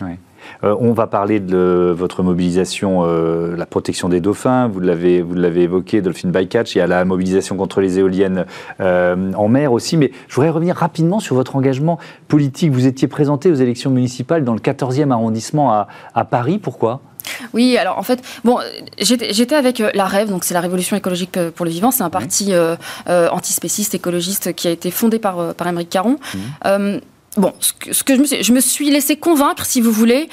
on 0.61 0.93
va 0.93 1.07
parler 1.07 1.41
de 1.41 1.93
votre 1.93 2.23
mobilisation, 2.23 3.03
la 3.03 3.65
protection 3.65 4.07
des 4.07 4.21
dauphins, 4.21 4.69
vous 4.69 4.79
l'avez, 4.79 5.21
vous 5.21 5.33
l'avez 5.33 5.63
évoqué, 5.63 6.01
Dolphin 6.01 6.29
Bycatch, 6.29 6.73
il 6.73 6.77
y 6.77 6.81
a 6.81 6.87
la 6.87 7.03
mobilisation 7.03 7.57
contre 7.57 7.81
les 7.81 7.99
éoliennes 7.99 8.45
en 8.79 9.47
mer 9.49 9.73
aussi, 9.73 9.97
mais 9.97 10.11
je 10.29 10.35
voudrais 10.35 10.51
revenir 10.51 10.77
rapidement 10.77 11.19
sur 11.19 11.35
votre 11.35 11.57
engagement 11.57 11.99
politique. 12.29 12.71
Vous 12.71 12.87
étiez 12.87 13.09
présenté 13.09 13.51
aux 13.51 13.55
élections 13.55 13.91
municipales 13.91 14.45
dans 14.45 14.53
le 14.53 14.61
14e 14.61 15.11
arrondissement 15.11 15.73
à, 15.73 15.89
à 16.15 16.23
Paris, 16.23 16.59
pourquoi? 16.59 17.01
Oui, 17.53 17.77
alors 17.77 17.97
en 17.97 18.03
fait, 18.03 18.21
bon, 18.43 18.59
j'étais 18.99 19.55
avec 19.55 19.81
euh, 19.81 19.91
la 19.93 20.05
Rêve, 20.05 20.29
donc 20.29 20.43
c'est 20.43 20.53
la 20.53 20.61
Révolution 20.61 20.95
écologique 20.95 21.37
euh, 21.37 21.51
pour 21.51 21.65
le 21.65 21.71
vivant, 21.71 21.91
c'est 21.91 22.03
un 22.03 22.09
parti 22.09 22.53
euh, 22.53 22.75
antispéciste, 23.07 23.95
écologiste 23.95 24.53
qui 24.53 24.67
a 24.67 24.71
été 24.71 24.91
fondé 24.91 25.19
par, 25.19 25.53
par 25.53 25.67
Émeric 25.67 25.89
Caron. 25.89 26.17
Mmh. 26.33 26.99
bon, 27.37 27.53
ce 27.59 28.03
que, 28.03 28.15
je, 28.15 28.19
me 28.19 28.25
suis, 28.25 28.43
je 28.43 28.53
me 28.53 28.59
suis 28.59 28.89
laissé 28.89 29.17
convaincre, 29.17 29.65
si 29.65 29.81
vous 29.81 29.91
voulez, 29.91 30.29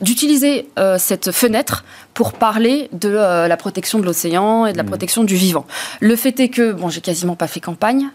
d'utiliser 0.00 0.68
cette 0.98 1.32
fenêtre 1.32 1.84
pour 2.14 2.32
parler 2.32 2.88
de 2.92 3.08
la 3.10 3.56
protection 3.56 3.98
de 3.98 4.04
l'océan 4.04 4.66
et 4.66 4.72
de 4.72 4.76
la 4.76 4.82
mmh. 4.82 4.86
protection 4.86 5.24
du 5.24 5.34
vivant. 5.34 5.66
Le 6.00 6.16
fait 6.16 6.38
est 6.40 6.48
que, 6.48 6.72
bon, 6.72 6.88
j'ai 6.88 7.00
quasiment 7.00 7.36
pas 7.36 7.46
fait 7.46 7.60
campagne, 7.60 8.08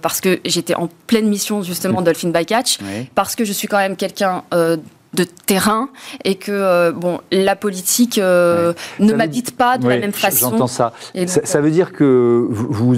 parce 0.00 0.20
que 0.20 0.40
j'étais 0.44 0.74
en 0.74 0.88
pleine 1.06 1.28
mission, 1.28 1.62
justement, 1.62 2.02
Dolphin 2.02 2.30
Bycatch, 2.30 2.78
parce 3.14 3.36
que 3.36 3.44
je 3.44 3.52
suis 3.52 3.68
quand 3.68 3.78
même 3.78 3.96
quelqu'un 3.96 4.44
de 5.14 5.24
terrain 5.24 5.88
et 6.24 6.36
que 6.36 6.52
euh, 6.52 6.92
bon 6.92 7.20
la 7.30 7.54
politique 7.54 8.18
euh, 8.18 8.72
ne 8.98 9.12
m'habite 9.12 9.56
pas 9.56 9.76
de 9.76 9.88
la 9.88 9.98
même 9.98 10.12
façon. 10.12 10.50
J'entends 10.50 10.66
ça. 10.66 10.92
ça. 11.26 11.60
veut 11.60 11.70
dire 11.70 11.92
que 11.92 12.46
vous, 12.48 12.96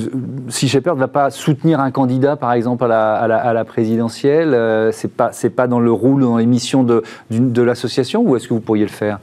si 0.48 0.68
Shepard 0.68 0.94
ne 0.94 1.00
va 1.00 1.08
pas 1.08 1.30
soutenir 1.30 1.80
un 1.80 1.90
candidat, 1.90 2.36
par 2.36 2.52
exemple 2.52 2.84
à 2.84 2.88
la, 2.88 3.14
à 3.14 3.52
la, 3.52 3.64
présidentielle, 3.64 4.54
euh, 4.54 4.92
c'est 4.92 5.08
pas 5.08 5.30
c'est 5.32 5.50
pas 5.50 5.66
dans 5.66 5.80
le 5.80 5.90
rôle, 5.90 6.22
dans 6.22 6.36
les 6.36 6.46
missions 6.46 6.84
de, 6.84 7.02
de 7.30 7.62
l'association, 7.62 8.22
ou 8.22 8.36
est-ce 8.36 8.46
que 8.46 8.54
vous 8.54 8.60
pourriez 8.60 8.84
le 8.84 8.90
faire? 8.90 9.18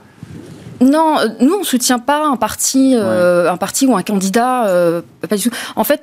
Non, 0.81 1.17
nous 1.39 1.57
on 1.59 1.63
soutient 1.63 1.99
pas 1.99 2.25
un 2.25 2.37
parti, 2.37 2.95
un 2.95 3.57
parti 3.57 3.85
ou 3.85 3.95
un 3.95 4.01
candidat. 4.01 4.65
pas 5.29 5.37
du 5.37 5.49
tout. 5.49 5.55
En 5.75 5.83
fait, 5.83 6.01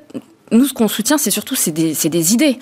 nous, 0.50 0.66
ce 0.66 0.72
qu'on 0.72 0.88
soutient, 0.88 1.18
c'est 1.18 1.30
surtout 1.30 1.54
c'est 1.54 1.70
des, 1.70 1.94
des, 1.94 2.34
idées, 2.34 2.58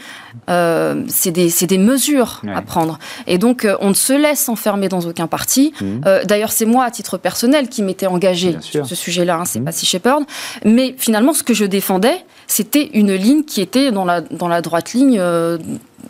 euh, 0.48 1.04
c'est 1.08 1.30
des, 1.30 1.50
des, 1.50 1.78
mesures 1.78 2.42
à 2.54 2.62
prendre. 2.62 2.98
Et 3.26 3.38
donc, 3.38 3.64
euh, 3.64 3.76
on 3.80 3.90
ne 3.90 3.94
se 3.94 4.12
laisse 4.12 4.48
enfermer 4.48 4.88
dans 4.88 5.00
aucun 5.00 5.26
parti. 5.26 5.72
Mmh. 5.80 6.00
Euh, 6.06 6.24
d'ailleurs, 6.24 6.52
c'est 6.52 6.66
moi, 6.66 6.84
à 6.84 6.90
titre 6.90 7.18
personnel, 7.18 7.68
qui 7.68 7.82
m'étais 7.82 8.06
engagé 8.06 8.56
sur 8.60 8.86
ce 8.86 8.94
sujet-là. 8.94 9.38
Hein, 9.38 9.44
c'est 9.44 9.60
mmh. 9.60 9.64
pas 9.64 9.72
si 9.72 9.86
Shepard. 9.86 10.20
Mais 10.64 10.94
finalement, 10.98 11.32
ce 11.32 11.42
que 11.42 11.54
je 11.54 11.64
défendais, 11.64 12.24
c'était 12.46 12.90
une 12.94 13.14
ligne 13.14 13.44
qui 13.44 13.60
était 13.60 13.90
dans 13.90 14.04
la, 14.04 14.20
dans 14.20 14.48
la 14.48 14.62
droite 14.62 14.92
ligne 14.92 15.20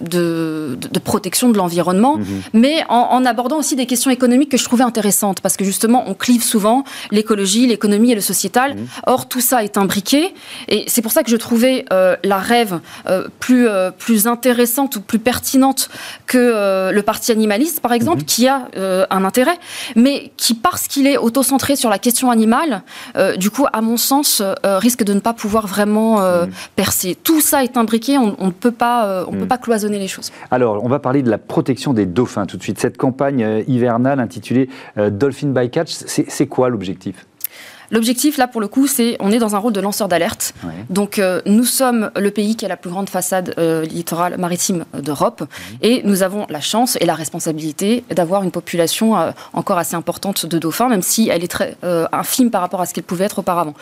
de, 0.00 0.78
protection 1.04 1.50
de 1.50 1.56
l'environnement, 1.56 2.16
mhm. 2.16 2.42
mais 2.52 2.84
en, 2.88 3.24
abordant 3.24 3.58
aussi 3.58 3.76
des 3.76 3.86
questions 3.86 4.10
économiques 4.10 4.50
que 4.50 4.56
je 4.56 4.64
trouvais 4.64 4.84
intéressantes, 4.84 5.40
parce 5.40 5.56
que 5.56 5.64
justement, 5.64 6.04
on 6.06 6.14
clive 6.14 6.42
souvent 6.42 6.84
l'écologie, 7.10 7.66
l'économie 7.66 8.12
et 8.12 8.14
le 8.14 8.20
sociétal. 8.20 8.74
Mhm. 8.74 8.86
Or, 9.06 9.28
tout 9.28 9.40
ça 9.40 9.64
est 9.64 9.78
imbriqué, 9.78 10.34
et 10.68 10.84
c'est 10.88 11.02
pour 11.02 11.12
ça 11.12 11.22
que 11.22 11.30
je 11.30 11.36
trouvais 11.36 11.84
euh, 11.92 12.16
la 12.24 12.38
rêve 12.38 12.80
euh, 13.08 13.28
plus, 13.40 13.68
euh, 13.68 13.90
plus 13.90 14.26
intéressante 14.26 14.96
ou 14.96 15.00
plus 15.00 15.18
pertinente 15.18 15.88
que 16.26 16.90
le 16.92 17.02
parti 17.02 17.32
animaliste, 17.32 17.80
par 17.80 17.92
exemple, 17.92 18.20
mhm. 18.20 18.24
qui 18.24 18.48
a 18.48 18.68
un 19.10 19.24
intérêt, 19.24 19.58
mais 19.94 20.32
qui, 20.36 20.54
parce 20.54 20.88
qu'il 20.88 21.06
est 21.06 21.16
auto-centré 21.16 21.76
sur 21.76 21.90
la 21.90 21.98
question 21.98 22.30
animale, 22.30 22.82
du 23.36 23.50
coup, 23.50 23.66
à 23.72 23.80
mon 23.80 23.96
sens, 23.96 24.42
risque 24.64 25.04
de 25.04 25.14
ne 25.14 25.20
pas 25.20 25.32
pouvoir 25.32 25.66
vraiment 25.66 26.20
percer. 26.74 27.16
Tout 27.22 27.40
ça 27.40 27.64
est 27.64 27.76
imbriqué, 27.76 28.18
on, 28.18 28.46
ne 28.46 28.50
peut 28.50 28.70
pas, 28.70 29.24
on 29.28 29.32
peut 29.32 29.46
pas 29.46 29.58
cloisonner 29.58 29.75
Alors, 30.50 30.84
on 30.84 30.88
va 30.88 30.98
parler 30.98 31.22
de 31.22 31.30
la 31.30 31.38
protection 31.38 31.92
des 31.92 32.06
dauphins 32.06 32.46
tout 32.46 32.56
de 32.56 32.62
suite. 32.62 32.78
Cette 32.78 32.96
campagne 32.96 33.42
euh, 33.44 33.62
hivernale 33.66 34.20
intitulée 34.20 34.68
euh, 34.98 35.10
Dolphin 35.10 35.48
by 35.48 35.70
Catch, 35.70 35.90
c'est 35.90 36.46
quoi 36.46 36.68
l'objectif? 36.68 37.26
L'objectif, 37.90 38.36
là, 38.38 38.48
pour 38.48 38.60
le 38.60 38.68
coup, 38.68 38.86
c'est 38.86 39.16
on 39.20 39.30
est 39.30 39.38
dans 39.38 39.54
un 39.54 39.58
rôle 39.58 39.72
de 39.72 39.80
lanceur 39.80 40.08
d'alerte. 40.08 40.54
Donc, 40.90 41.18
euh, 41.18 41.40
nous 41.46 41.64
sommes 41.64 42.10
le 42.16 42.30
pays 42.30 42.56
qui 42.56 42.64
a 42.64 42.68
la 42.68 42.76
plus 42.76 42.90
grande 42.90 43.08
façade 43.08 43.54
euh, 43.58 43.84
littorale 43.84 44.36
maritime 44.38 44.84
d'Europe. 44.94 45.42
Mhm. 45.42 45.78
Et 45.82 46.02
nous 46.04 46.22
avons 46.22 46.46
la 46.48 46.60
chance 46.60 46.96
et 47.00 47.06
la 47.06 47.14
responsabilité 47.14 48.04
d'avoir 48.10 48.42
une 48.42 48.50
population 48.50 49.16
euh, 49.16 49.30
encore 49.52 49.78
assez 49.78 49.94
importante 49.94 50.46
de 50.46 50.58
dauphins, 50.58 50.88
même 50.88 51.02
si 51.02 51.28
elle 51.28 51.44
est 51.44 51.48
très 51.48 51.76
infime 52.12 52.50
par 52.50 52.60
rapport 52.60 52.80
à 52.80 52.86
ce 52.86 52.94
qu'elle 52.94 53.04
pouvait 53.04 53.24
être 53.24 53.38
auparavant. 53.38 53.74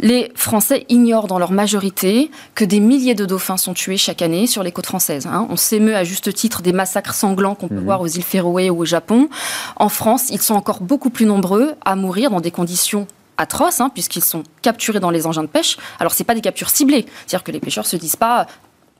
Les 0.00 0.30
Français 0.34 0.84
ignorent 0.88 1.26
dans 1.26 1.38
leur 1.38 1.52
majorité 1.52 2.30
que 2.54 2.64
des 2.64 2.80
milliers 2.80 3.14
de 3.14 3.24
dauphins 3.24 3.56
sont 3.56 3.74
tués 3.74 3.96
chaque 3.96 4.22
année 4.22 4.46
sur 4.46 4.62
les 4.62 4.72
côtes 4.72 4.86
françaises. 4.86 5.26
Hein. 5.26 5.46
On 5.50 5.56
s'émeut 5.56 5.96
à 5.96 6.04
juste 6.04 6.32
titre 6.34 6.62
des 6.62 6.72
massacres 6.72 7.14
sanglants 7.14 7.54
qu'on 7.54 7.68
peut 7.68 7.76
mhm. 7.76 7.84
voir 7.84 8.00
aux 8.00 8.06
îles 8.06 8.22
Féroé 8.22 8.70
ou 8.70 8.80
au 8.80 8.84
Japon. 8.84 9.28
En 9.76 9.88
France, 9.88 10.30
ils 10.30 10.40
sont 10.40 10.54
encore 10.54 10.80
beaucoup 10.80 11.10
plus 11.10 11.26
nombreux 11.26 11.74
à 11.84 11.96
mourir 11.96 12.30
dans 12.30 12.40
des 12.40 12.50
conditions 12.50 13.06
atroces, 13.38 13.80
hein, 13.80 13.90
puisqu'ils 13.92 14.24
sont 14.24 14.42
capturés 14.62 15.00
dans 15.00 15.10
les 15.10 15.26
engins 15.26 15.42
de 15.42 15.48
pêche. 15.48 15.78
Alors, 16.00 16.12
ce 16.12 16.22
pas 16.22 16.34
des 16.34 16.40
captures 16.40 16.68
ciblées. 16.68 17.06
C'est-à-dire 17.26 17.44
que 17.44 17.52
les 17.52 17.60
pêcheurs 17.60 17.86
se 17.86 17.96
disent 17.96 18.16
pas 18.16 18.46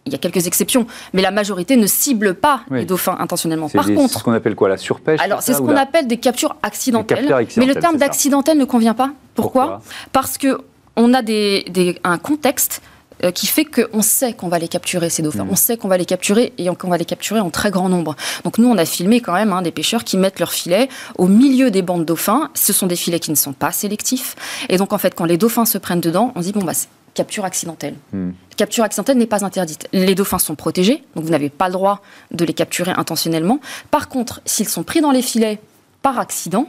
il 0.07 0.13
y 0.13 0.15
a 0.15 0.19
quelques 0.19 0.47
exceptions, 0.47 0.87
mais 1.13 1.23
la 1.23 1.31
majorité 1.31 1.77
ne 1.77 1.87
cible 1.87 2.35
pas 2.35 2.63
les 2.71 2.87
dauphins 2.87 3.17
intentionnellement. 3.19 3.69
Par 3.69 3.87
contre, 3.87 4.13
c'est 4.13 4.19
ce 4.19 4.25
qu'on 4.25 4.33
appelle 4.33 4.55
quoi 4.55 4.69
la 4.69 4.79
surpêche 4.79 5.21
Alors 5.21 5.43
c'est 5.43 5.53
ce 5.53 5.59
qu'on 5.59 5.77
appelle 5.77 6.07
des 6.07 6.17
captures 6.17 6.57
accidentelles. 6.63 7.29
Mais 7.57 7.67
le 7.67 7.75
terme 7.75 7.97
d'accidentel 7.97 8.59
ne 8.59 8.65
convient 8.65 8.95
pas. 8.95 9.11
Pourquoi, 9.35 9.83
Parce 10.13 10.39
que 10.39 10.59
on 10.97 11.15
a 11.15 11.23
des, 11.23 12.01
un 12.05 12.19
contexte 12.19 12.83
euh, 13.25 13.31
qui 13.31 13.47
fait 13.47 13.65
qu'on 13.65 14.03
sait 14.03 14.33
qu'on 14.33 14.49
va 14.49 14.59
les 14.59 14.69
capturer, 14.69 15.11
ces 15.11 15.23
dauphins. 15.23 15.45
Mm. 15.45 15.51
On 15.51 15.57
sait 15.57 15.77
qu'on 15.77 15.89
va 15.89 15.97
les 15.97 16.05
capturer 16.05 16.53
et 16.59 16.69
qu'on 16.69 16.89
va 16.89 16.97
les 16.97 17.05
capturer 17.05 17.41
en 17.41 17.51
très 17.51 17.71
grand 17.71 17.89
nombre. 17.89 18.17
Donc 18.45 18.59
nous, 18.59 18.69
on 18.69 18.79
a 18.79 18.85
filmé 18.85 19.21
quand 19.21 19.33
même 19.33 19.53
hein, 19.53 19.63
des 19.63 19.73
pêcheurs 19.73 20.05
qui 20.05 20.17
mettent 20.17 20.39
leurs 20.39 20.53
filets 20.53 20.89
au 21.17 21.27
milieu 21.27 21.71
des 21.71 21.83
bandes 21.83 22.01
de 22.01 22.07
dauphins. 22.07 22.51
Ce 22.55 22.73
sont 22.73 22.87
des 22.87 22.97
filets 22.97 23.21
qui 23.21 23.31
ne 23.31 23.37
sont 23.37 23.53
pas 23.53 23.73
sélectifs. 23.73 24.37
Et 24.69 24.77
donc, 24.77 24.93
en 24.93 24.99
fait, 24.99 25.15
quand 25.15 25.25
les 25.25 25.37
dauphins 25.37 25.65
se 25.65 25.79
prennent 25.79 26.01
dedans, 26.01 26.33
on 26.35 26.41
se 26.41 26.47
dit, 26.47 26.53
bon, 26.53 26.65
bah, 26.65 26.73
capture 27.15 27.45
accidentelle. 27.45 27.97
Mm. 28.13 28.31
Capture 28.57 28.85
accidentelle 28.85 29.19
n'est 29.19 29.27
pas 29.27 29.45
interdite. 29.45 29.89
Les 29.93 30.15
dauphins 30.15 30.39
sont 30.39 30.55
protégés, 30.55 31.03
donc 31.15 31.25
vous 31.25 31.31
n'avez 31.31 31.49
pas 31.49 31.67
le 31.67 31.73
droit 31.73 32.01
de 32.31 32.45
les 32.45 32.55
capturer 32.55 32.93
intentionnellement. 32.93 33.61
Par 33.91 34.09
contre, 34.09 34.41
s'ils 34.45 34.69
sont 34.69 34.85
pris 34.85 35.01
dans 35.01 35.11
les 35.11 35.23
filets 35.23 35.61
par 36.03 36.19
accident, 36.19 36.69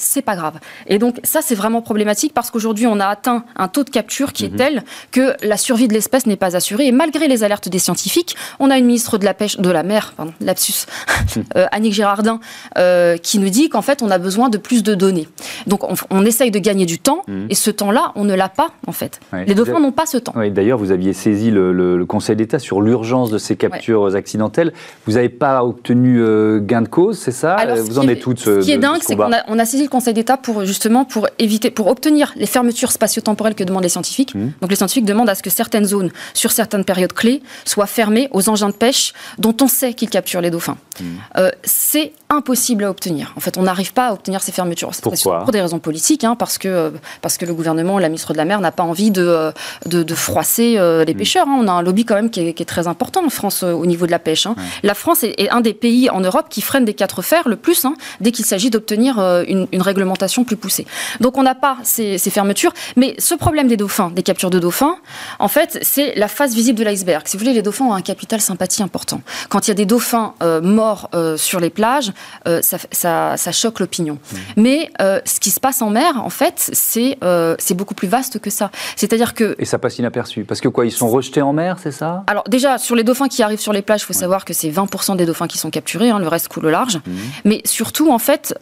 c'est 0.00 0.22
pas 0.22 0.36
grave. 0.36 0.54
Et 0.86 0.98
donc 0.98 1.20
ça, 1.22 1.40
c'est 1.42 1.54
vraiment 1.54 1.82
problématique 1.82 2.32
parce 2.34 2.50
qu'aujourd'hui, 2.50 2.86
on 2.86 2.98
a 3.00 3.06
atteint 3.06 3.44
un 3.56 3.68
taux 3.68 3.84
de 3.84 3.90
capture 3.90 4.32
qui 4.32 4.46
est 4.46 4.50
mhm. 4.50 4.56
tel 4.56 4.84
que 5.10 5.34
la 5.42 5.56
survie 5.56 5.88
de 5.88 5.92
l'espèce 5.92 6.26
n'est 6.26 6.36
pas 6.36 6.56
assurée. 6.56 6.86
Et 6.86 6.92
malgré 6.92 7.28
les 7.28 7.44
alertes 7.44 7.68
des 7.68 7.78
scientifiques, 7.78 8.36
on 8.58 8.70
a 8.70 8.78
une 8.78 8.86
ministre 8.86 9.18
de 9.18 9.24
la 9.24 9.34
pêche, 9.34 9.58
de 9.58 9.70
la 9.70 9.82
mer, 9.82 10.14
pardon, 10.16 10.32
lapsus, 10.40 10.86
euh, 11.56 11.66
Annick 11.70 11.92
Girardin, 11.92 12.40
euh, 12.78 13.16
qui 13.16 13.38
nous 13.38 13.50
dit 13.50 13.68
qu'en 13.68 13.82
fait, 13.82 14.02
on 14.02 14.10
a 14.10 14.18
besoin 14.18 14.48
de 14.48 14.58
plus 14.58 14.82
de 14.82 14.94
données. 14.94 15.28
Donc 15.66 15.82
on, 16.10 16.24
essaye 16.24 16.50
de 16.50 16.58
gagner 16.58 16.86
du 16.86 16.98
temps 16.98 17.22
mhm. 17.28 17.46
et 17.48 17.54
ce 17.54 17.70
temps-là, 17.70 18.12
on 18.14 18.24
ne 18.24 18.34
l'a 18.34 18.48
pas 18.48 18.70
en 18.86 18.92
fait. 18.92 19.20
Les 19.46 19.54
dauphins 19.54 19.80
n'ont 19.80 19.92
pas 19.92 20.06
ce 20.06 20.18
temps. 20.18 20.34
D'ailleurs, 20.50 20.78
vous 20.78 20.92
aviez 20.92 21.12
saisi 21.12 21.50
le, 21.50 22.04
Conseil 22.10 22.34
d'État 22.34 22.58
sur 22.58 22.80
l'urgence 22.80 23.30
de 23.30 23.38
ces 23.38 23.56
captures 23.56 24.16
accidentelles. 24.16 24.72
Vous 25.06 25.12
n'avez 25.12 25.28
pas 25.28 25.64
obtenu 25.64 26.20
euh, 26.20 26.58
gain 26.60 26.82
de 26.82 26.88
cause, 26.88 27.18
c'est 27.18 27.30
ça? 27.30 27.56
Vous 27.76 27.98
en 27.98 28.08
êtes 28.08 28.20
toutes. 28.20 28.40
Ce 28.40 28.60
qui 28.60 28.72
est 28.72 28.78
dingue, 28.78 29.00
c'est 29.00 29.14
qu'on 29.14 29.32
a, 29.32 29.42
on 29.48 29.58
a 29.58 29.64
saisi 29.64 29.88
Conseil 29.90 30.14
d'État 30.14 30.36
pour 30.36 30.64
justement 30.64 31.04
pour 31.04 31.28
éviter, 31.38 31.70
pour 31.70 31.88
obtenir 31.88 32.32
les 32.36 32.46
fermetures 32.46 32.92
spatio-temporelles 32.92 33.54
que 33.54 33.64
demandent 33.64 33.82
les 33.82 33.88
scientifiques. 33.90 34.34
Mmh. 34.34 34.52
Donc 34.60 34.70
les 34.70 34.76
scientifiques 34.76 35.04
demandent 35.04 35.28
à 35.28 35.34
ce 35.34 35.42
que 35.42 35.50
certaines 35.50 35.84
zones, 35.84 36.10
sur 36.34 36.52
certaines 36.52 36.84
périodes 36.84 37.12
clés, 37.12 37.42
soient 37.64 37.86
fermées 37.86 38.28
aux 38.32 38.48
engins 38.48 38.68
de 38.68 38.74
pêche 38.74 39.12
dont 39.38 39.56
on 39.60 39.68
sait 39.68 39.94
qu'ils 39.94 40.10
capturent 40.10 40.40
les 40.40 40.50
dauphins. 40.50 40.76
Mmh. 41.00 41.04
Euh, 41.38 41.50
c'est 41.62 42.12
impossible 42.28 42.84
à 42.84 42.90
obtenir. 42.90 43.32
En 43.36 43.40
fait, 43.40 43.58
on 43.58 43.62
n'arrive 43.62 43.92
pas 43.92 44.08
à 44.08 44.12
obtenir 44.12 44.42
ces 44.42 44.52
fermetures. 44.52 44.90
Pourquoi? 45.02 45.40
Pour 45.40 45.52
des 45.52 45.60
raisons 45.60 45.78
politiques, 45.78 46.24
hein, 46.24 46.36
parce 46.36 46.58
que 46.58 46.92
parce 47.20 47.36
que 47.36 47.44
le 47.44 47.54
gouvernement, 47.54 47.98
la 47.98 48.08
ministre 48.08 48.32
de 48.32 48.38
la 48.38 48.44
Mer, 48.44 48.60
n'a 48.60 48.72
pas 48.72 48.84
envie 48.84 49.10
de 49.10 49.52
de, 49.86 50.14
froisser 50.14 50.74
euh, 50.78 51.04
les 51.04 51.14
mmh. 51.14 51.18
pêcheurs. 51.18 51.48
Hein. 51.48 51.58
On 51.60 51.68
a 51.68 51.72
un 51.72 51.82
lobby 51.82 52.04
quand 52.04 52.14
même 52.14 52.30
qui 52.30 52.40
est, 52.40 52.64
très 52.64 52.86
important 52.86 53.24
en 53.24 53.30
France 53.30 53.62
euh, 53.62 53.72
au 53.72 53.86
niveau 53.86 54.06
de 54.06 54.10
la 54.10 54.18
pêche. 54.18 54.46
Hein. 54.46 54.54
La 54.82 54.94
France 54.94 55.24
est, 55.24 55.50
un 55.50 55.60
des 55.60 55.74
pays 55.74 56.10
en 56.10 56.20
Europe 56.20 56.46
qui 56.48 56.60
freine 56.60 56.84
des 56.84 56.94
quatre 56.94 57.22
fers 57.22 57.48
le 57.48 57.56
plus 57.56 57.86
dès 58.20 58.30
qu'il 58.30 58.44
s'agit 58.44 58.70
d'obtenir 58.70 59.18
une, 59.48 59.66
une 59.72 59.79
réglementation 59.82 60.44
plus 60.44 60.56
poussée. 60.56 60.86
Donc 61.20 61.38
on 61.38 61.42
n'a 61.42 61.54
pas 61.54 61.78
ces, 61.82 62.18
fermetures. 62.18 62.72
Mais 62.96 63.14
ce 63.18 63.34
problème 63.34 63.68
des 63.68 63.76
dauphins, 63.76 64.10
des 64.10 64.22
captures 64.22 64.50
de 64.50 64.58
dauphins, 64.58 64.96
en 65.38 65.48
fait, 65.48 65.78
c'est 65.82 66.14
la 66.16 66.28
face 66.28 66.54
visible 66.54 66.78
de 66.78 66.84
l'iceberg. 66.84 67.26
Si 67.26 67.36
vous 67.36 67.42
voulez, 67.42 67.54
les 67.54 67.62
dauphins 67.62 67.86
ont 67.86 67.94
un 67.94 68.02
capital 68.02 68.40
sympathie 68.40 68.82
important. 68.82 69.22
Quand 69.48 69.66
il 69.66 69.70
y 69.70 69.72
a 69.72 69.74
des 69.74 69.86
dauphins 69.86 70.34
euh, 70.42 70.60
morts 70.60 71.10
euh, 71.14 71.36
sur 71.36 71.60
les 71.60 71.70
plages, 71.70 72.12
euh, 72.46 72.60
ça, 72.62 73.52
choque 73.52 73.80
l'opinion. 73.80 74.14
Mmh. 74.14 74.36
Mais 74.56 74.90
ce 74.98 75.40
qui 75.40 75.50
se 75.50 75.60
passe 75.60 75.82
en 75.82 75.90
mer, 75.90 76.22
en 76.22 76.30
fait, 76.30 76.70
c'est 76.72 77.18
c'est 77.58 77.74
beaucoup 77.74 77.94
plus 77.94 78.08
vaste 78.08 78.38
que 78.38 78.50
ça. 78.50 78.70
C'est-à-dire 78.96 79.34
que... 79.34 79.54
Et 79.58 79.64
ça 79.64 79.78
passe 79.78 79.98
inaperçu. 79.98 80.44
Parce 80.44 80.60
que 80.60 80.68
quoi, 80.68 80.86
ils 80.86 80.92
sont 80.92 81.08
rejetés 81.08 81.42
en 81.42 81.52
mer, 81.52 81.78
c'est 81.82 81.92
ça? 81.92 82.24
Alors 82.26 82.44
déjà, 82.48 82.78
sur 82.78 82.94
les 82.94 83.04
dauphins 83.04 83.28
qui 83.28 83.42
arrivent 83.42 83.60
sur 83.60 83.72
les 83.72 83.82
plages, 83.82 84.02
il 84.02 84.06
faut 84.06 84.12
savoir 84.12 84.44
que 84.44 84.52
c'est 84.52 84.70
20% 84.70 85.16
des 85.16 85.26
dauphins 85.26 85.46
qui 85.46 85.58
sont 85.58 85.70
capturés, 85.70 86.10
hein, 86.10 86.18
le 86.18 86.28
reste 86.28 86.48
coule 86.48 86.66
au 86.66 86.70
large. 86.70 86.96
Mmh. 86.96 87.10
Mais 87.44 87.62
surtout, 87.64 88.10
en 88.10 88.18
fait, 88.18 88.54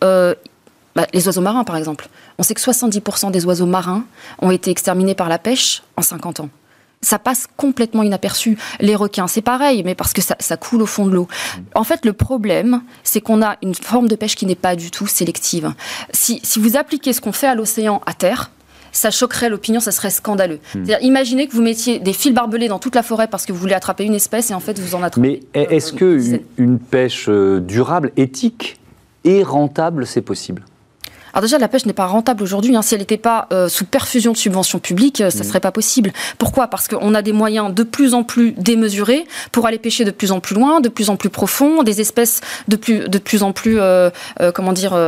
bah, 0.98 1.06
les 1.14 1.28
oiseaux 1.28 1.40
marins, 1.40 1.62
par 1.62 1.76
exemple. 1.76 2.08
On 2.38 2.42
sait 2.42 2.54
que 2.54 2.60
70% 2.60 3.30
des 3.30 3.46
oiseaux 3.46 3.66
marins 3.66 4.02
ont 4.40 4.50
été 4.50 4.72
exterminés 4.72 5.14
par 5.14 5.28
la 5.28 5.38
pêche 5.38 5.84
en 5.96 6.02
50 6.02 6.40
ans. 6.40 6.48
Ça 7.02 7.20
passe 7.20 7.46
complètement 7.56 8.02
inaperçu. 8.02 8.58
Les 8.80 8.96
requins, 8.96 9.28
c'est 9.28 9.40
pareil, 9.40 9.84
mais 9.84 9.94
parce 9.94 10.12
que 10.12 10.20
ça, 10.20 10.56
coule 10.56 10.82
au 10.82 10.86
fond 10.86 11.06
de 11.06 11.12
l'eau. 11.12 11.28
En 11.76 11.84
fait, 11.84 12.04
le 12.04 12.12
problème, 12.12 12.82
c'est 13.04 13.20
qu'on 13.20 13.42
a 13.42 13.58
une 13.62 13.76
forme 13.76 14.08
de 14.08 14.16
pêche 14.16 14.34
qui 14.34 14.44
n'est 14.44 14.56
pas 14.56 14.74
du 14.74 14.90
tout 14.90 15.06
sélective. 15.06 15.72
Si, 16.12 16.42
vous 16.56 16.76
appliquez 16.76 17.12
ce 17.12 17.20
qu'on 17.20 17.30
fait 17.30 17.46
à 17.46 17.54
l'océan 17.54 18.02
à 18.04 18.12
terre, 18.12 18.50
ça 18.90 19.12
choquerait 19.12 19.50
l'opinion, 19.50 19.78
ça 19.78 19.92
serait 19.92 20.10
scandaleux. 20.10 20.58
Hmm. 20.74 20.82
imaginez 21.00 21.46
que 21.46 21.52
vous 21.52 21.62
mettiez 21.62 22.00
des 22.00 22.12
fils 22.12 22.34
barbelés 22.34 22.66
dans 22.66 22.80
toute 22.80 22.96
la 22.96 23.04
forêt 23.04 23.28
parce 23.28 23.46
que 23.46 23.52
vous 23.52 23.60
voulez 23.60 23.74
attraper 23.74 24.02
une 24.02 24.14
espèce 24.14 24.50
et 24.50 24.54
en 24.54 24.60
fait 24.60 24.80
vous 24.80 24.96
en 24.96 25.04
attrapez. 25.04 25.42
Mais 25.54 25.62
est-ce 25.62 25.92
que 25.92 26.40
une 26.56 26.80
pêche 26.80 27.26
euh, 27.28 27.60
durable, 27.60 28.10
éthique 28.16 28.80
et 29.22 29.44
rentable, 29.44 30.04
c'est 30.04 30.22
possible? 30.22 30.64
Alors 31.38 31.46
déjà, 31.46 31.58
la 31.58 31.68
pêche 31.68 31.86
n'est 31.86 31.92
pas 31.92 32.06
rentable 32.06 32.42
aujourd'hui. 32.42 32.74
Hein. 32.74 32.82
Si 32.82 32.94
elle 32.96 33.00
n'était 33.00 33.16
pas 33.16 33.46
euh, 33.52 33.68
sous 33.68 33.84
perfusion 33.84 34.32
de 34.32 34.36
subventions 34.36 34.80
publiques, 34.80 35.20
euh, 35.20 35.30
ça 35.30 35.38
ne 35.38 35.44
mmh. 35.44 35.46
serait 35.46 35.60
pas 35.60 35.70
possible. 35.70 36.12
Pourquoi? 36.36 36.66
Parce 36.66 36.88
qu'on 36.88 37.14
a 37.14 37.22
des 37.22 37.32
moyens 37.32 37.72
de 37.72 37.84
plus 37.84 38.12
en 38.12 38.24
plus 38.24 38.54
démesurés 38.58 39.24
pour 39.52 39.64
aller 39.64 39.78
pêcher 39.78 40.04
de 40.04 40.10
plus 40.10 40.32
en 40.32 40.40
plus 40.40 40.56
loin, 40.56 40.80
de 40.80 40.88
plus 40.88 41.10
en 41.10 41.16
plus 41.16 41.30
profond, 41.30 41.84
des 41.84 42.00
espèces 42.00 42.40
de 42.66 42.74
plus, 42.74 43.08
de 43.08 43.18
plus 43.18 43.44
en 43.44 43.52
plus, 43.52 43.76
euh, 43.78 44.10
comment 44.52 44.72
dire, 44.72 44.98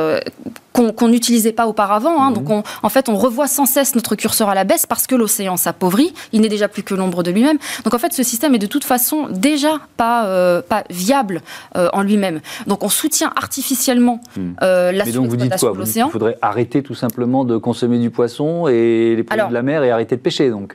qu'on 0.72 1.08
n'utilisait 1.08 1.50
pas 1.50 1.66
auparavant. 1.66 2.22
Hein. 2.22 2.30
Mmh. 2.30 2.34
Donc, 2.34 2.64
en 2.80 2.88
fait, 2.88 3.08
on 3.08 3.16
revoit 3.16 3.48
sans 3.48 3.66
cesse 3.66 3.96
notre 3.96 4.14
curseur 4.14 4.48
à 4.48 4.54
la 4.54 4.62
baisse 4.62 4.86
parce 4.86 5.08
que 5.08 5.16
l'océan 5.16 5.56
s'appauvrit. 5.56 6.14
Il 6.32 6.42
n'est 6.42 6.48
déjà 6.48 6.68
plus 6.68 6.84
que 6.84 6.94
l'ombre 6.94 7.24
de 7.24 7.32
lui-même. 7.32 7.58
Donc, 7.82 7.92
en 7.92 7.98
fait, 7.98 8.12
ce 8.12 8.22
système 8.22 8.54
est 8.54 8.58
de 8.58 8.68
toute 8.68 8.84
façon 8.84 9.26
déjà 9.30 9.80
pas, 9.96 10.62
pas 10.62 10.84
viable 10.90 11.42
en 11.74 12.02
lui-même. 12.02 12.40
Donc, 12.68 12.84
on 12.84 12.88
soutient 12.88 13.32
artificiellement 13.34 14.20
mmh. 14.36 14.50
la 14.60 15.04
surexploitation 15.04 15.72
de 15.72 15.78
l'océan 15.78 16.10
faudrait 16.20 16.38
arrêter 16.42 16.82
tout 16.82 16.94
simplement 16.94 17.44
de 17.44 17.56
consommer 17.56 17.98
du 17.98 18.10
poisson 18.10 18.68
et 18.68 19.16
les 19.16 19.22
produits 19.22 19.48
de 19.48 19.54
la 19.54 19.62
mer 19.62 19.82
et 19.82 19.90
arrêter 19.90 20.16
de 20.16 20.20
pêcher 20.20 20.50
donc 20.50 20.74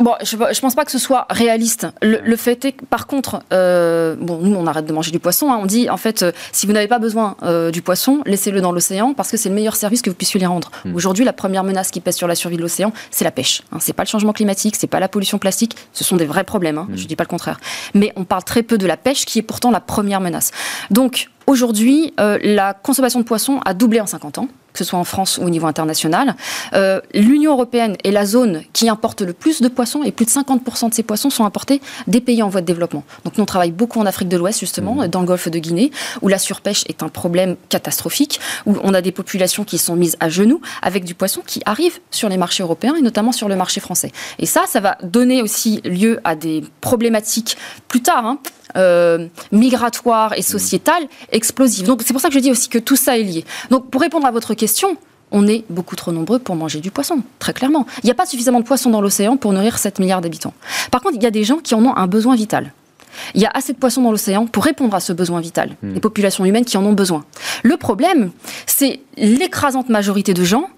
Bon, 0.00 0.14
je 0.22 0.36
ne 0.36 0.60
pense 0.60 0.76
pas 0.76 0.84
que 0.84 0.92
ce 0.92 0.98
soit 1.00 1.26
réaliste. 1.28 1.88
Le, 2.02 2.36
fait 2.36 2.64
est 2.64 2.70
que, 2.70 2.84
par 2.84 3.08
contre, 3.08 3.42
euh, 3.52 4.14
bon, 4.14 4.38
nous, 4.38 4.54
on 4.54 4.64
arrête 4.68 4.86
de 4.86 4.92
manger 4.92 5.10
du 5.10 5.18
poisson. 5.18 5.50
Hein. 5.50 5.58
on 5.60 5.66
dit, 5.66 5.90
en 5.90 5.96
fait, 5.96 6.22
euh, 6.22 6.30
si 6.52 6.68
vous 6.68 6.72
n'avez 6.72 6.86
pas 6.86 7.00
besoin 7.00 7.36
euh, 7.42 7.72
du 7.72 7.82
poisson, 7.82 8.22
laissez-le 8.24 8.60
dans 8.60 8.70
l'océan 8.70 9.12
parce 9.12 9.28
que 9.28 9.36
c'est 9.36 9.48
le 9.48 9.56
meilleur 9.56 9.74
service 9.74 10.00
que 10.00 10.08
vous 10.08 10.14
puissiez 10.14 10.38
lui 10.38 10.46
rendre. 10.46 10.70
Hmm. 10.84 10.94
Aujourd'hui, 10.94 11.24
la 11.24 11.32
première 11.32 11.64
menace 11.64 11.90
qui 11.90 11.98
pèse 12.00 12.14
sur 12.14 12.28
la 12.28 12.36
survie 12.36 12.56
de 12.56 12.62
l'océan, 12.62 12.92
c'est 13.10 13.24
la 13.24 13.32
pêche. 13.32 13.62
Hein. 13.72 13.78
C'est 13.80 13.92
pas 13.92 14.04
le 14.04 14.08
changement 14.08 14.32
climatique, 14.32 14.76
c'est 14.76 14.86
pas 14.86 15.00
la 15.00 15.08
pollution 15.08 15.38
plastique. 15.38 15.74
Ce 15.92 16.04
sont 16.04 16.14
des 16.14 16.26
vrais 16.26 16.44
problèmes. 16.44 16.78
Hein. 16.78 16.86
Hmm. 16.88 16.96
Je 16.96 17.08
dis 17.08 17.16
pas 17.16 17.24
le 17.24 17.28
contraire. 17.28 17.58
Mais 17.94 18.12
on 18.14 18.22
parle 18.22 18.44
très 18.44 18.62
peu 18.62 18.78
de 18.78 18.86
la 18.86 18.96
pêche 18.96 19.24
qui 19.24 19.40
est 19.40 19.42
pourtant 19.42 19.72
la 19.72 19.80
première 19.80 20.20
menace. 20.20 20.52
Donc, 20.92 21.28
aujourd'hui, 21.48 22.12
la 22.16 22.74
consommation 22.74 23.18
de 23.18 23.24
poisson 23.24 23.60
a 23.64 23.74
doublé 23.74 24.00
en 24.00 24.06
50 24.06 24.38
ans 24.38 24.48
que 24.78 24.84
ce 24.84 24.90
soit 24.90 24.98
en 24.98 25.04
France 25.04 25.38
ou 25.38 25.42
au 25.42 25.50
niveau 25.50 25.66
international. 25.66 26.36
Euh, 26.74 27.00
L'Union 27.12 27.52
européenne 27.52 27.96
est 28.04 28.12
la 28.12 28.24
zone 28.24 28.62
qui 28.72 28.88
importe 28.88 29.22
le 29.22 29.32
plus 29.32 29.60
de 29.60 29.66
poissons 29.66 30.04
et 30.04 30.12
plus 30.12 30.24
de 30.24 30.30
50% 30.30 30.90
de 30.90 30.94
ces 30.94 31.02
poissons 31.02 31.30
sont 31.30 31.44
importés 31.44 31.80
des 32.06 32.20
pays 32.20 32.42
en 32.44 32.48
voie 32.48 32.60
de 32.60 32.66
développement. 32.66 33.02
Donc 33.24 33.36
nous, 33.36 33.42
on 33.42 33.46
travaille 33.46 33.72
beaucoup 33.72 33.98
en 33.98 34.06
Afrique 34.06 34.28
de 34.28 34.36
l'Ouest, 34.36 34.60
justement, 34.60 34.94
mmh. 34.94 35.08
dans 35.08 35.20
le 35.20 35.26
golfe 35.26 35.48
de 35.48 35.58
Guinée, 35.58 35.90
où 36.22 36.28
la 36.28 36.38
surpêche 36.38 36.84
est 36.88 37.02
un 37.02 37.08
problème 37.08 37.56
catastrophique, 37.68 38.38
où 38.66 38.76
on 38.84 38.94
a 38.94 39.00
des 39.00 39.10
populations 39.10 39.64
qui 39.64 39.78
sont 39.78 39.96
mises 39.96 40.16
à 40.20 40.28
genoux 40.28 40.60
avec 40.80 41.04
du 41.04 41.14
poisson 41.14 41.42
qui 41.44 41.60
arrive 41.66 41.98
sur 42.12 42.28
les 42.28 42.36
marchés 42.36 42.62
européens 42.62 42.94
et 42.94 43.02
notamment 43.02 43.32
sur 43.32 43.48
le 43.48 43.56
marché 43.56 43.80
français. 43.80 44.12
Et 44.38 44.46
ça, 44.46 44.64
ça 44.68 44.78
va 44.78 44.96
donner 45.02 45.42
aussi 45.42 45.80
lieu 45.84 46.20
à 46.22 46.36
des 46.36 46.62
problématiques 46.80 47.56
plus 47.88 48.00
tard. 48.00 48.26
Hein, 48.26 48.38
euh, 48.76 49.28
migratoires 49.50 50.34
et 50.36 50.42
sociétales 50.42 51.04
explosives. 51.32 51.86
Donc 51.86 52.02
c'est 52.04 52.12
pour 52.12 52.20
ça 52.20 52.28
que 52.28 52.34
je 52.34 52.38
dis 52.38 52.50
aussi 52.50 52.68
que 52.68 52.78
tout 52.78 52.96
ça 52.96 53.16
est 53.16 53.22
lié. 53.22 53.44
Donc 53.70 53.90
pour 53.90 54.02
répondre 54.02 54.26
à 54.26 54.30
votre 54.30 54.52
question, 54.52 54.67
on 55.30 55.46
est 55.46 55.64
beaucoup 55.68 55.96
trop 55.96 56.12
nombreux 56.12 56.38
pour 56.38 56.56
manger 56.56 56.80
du 56.80 56.90
poisson, 56.90 57.22
très 57.38 57.52
clairement. 57.52 57.86
Il 58.02 58.06
n'y 58.06 58.10
a 58.10 58.14
pas 58.14 58.26
suffisamment 58.26 58.60
de 58.60 58.64
poissons 58.64 58.90
dans 58.90 59.00
l'océan 59.00 59.36
pour 59.36 59.52
nourrir 59.52 59.78
7 59.78 59.98
milliards 59.98 60.20
d'habitants. 60.20 60.54
Par 60.90 61.00
contre, 61.00 61.16
il 61.16 61.22
y 61.22 61.26
a 61.26 61.30
des 61.30 61.44
gens 61.44 61.58
qui 61.58 61.74
en 61.74 61.84
ont 61.84 61.96
un 61.96 62.06
besoin 62.06 62.34
vital. 62.34 62.72
Il 63.34 63.40
y 63.40 63.46
a 63.46 63.50
assez 63.52 63.72
de 63.72 63.78
poissons 63.78 64.02
dans 64.02 64.10
l'océan 64.10 64.46
pour 64.46 64.64
répondre 64.64 64.94
à 64.94 65.00
ce 65.00 65.12
besoin 65.12 65.40
vital, 65.40 65.76
hmm. 65.82 65.94
les 65.94 66.00
populations 66.00 66.44
humaines 66.44 66.64
qui 66.64 66.76
en 66.76 66.84
ont 66.84 66.92
besoin. 66.92 67.24
Le 67.62 67.76
problème, 67.76 68.30
c'est 68.66 69.00
l'écrasante 69.16 69.88
majorité 69.88 70.34
de 70.34 70.44
gens 70.44 70.68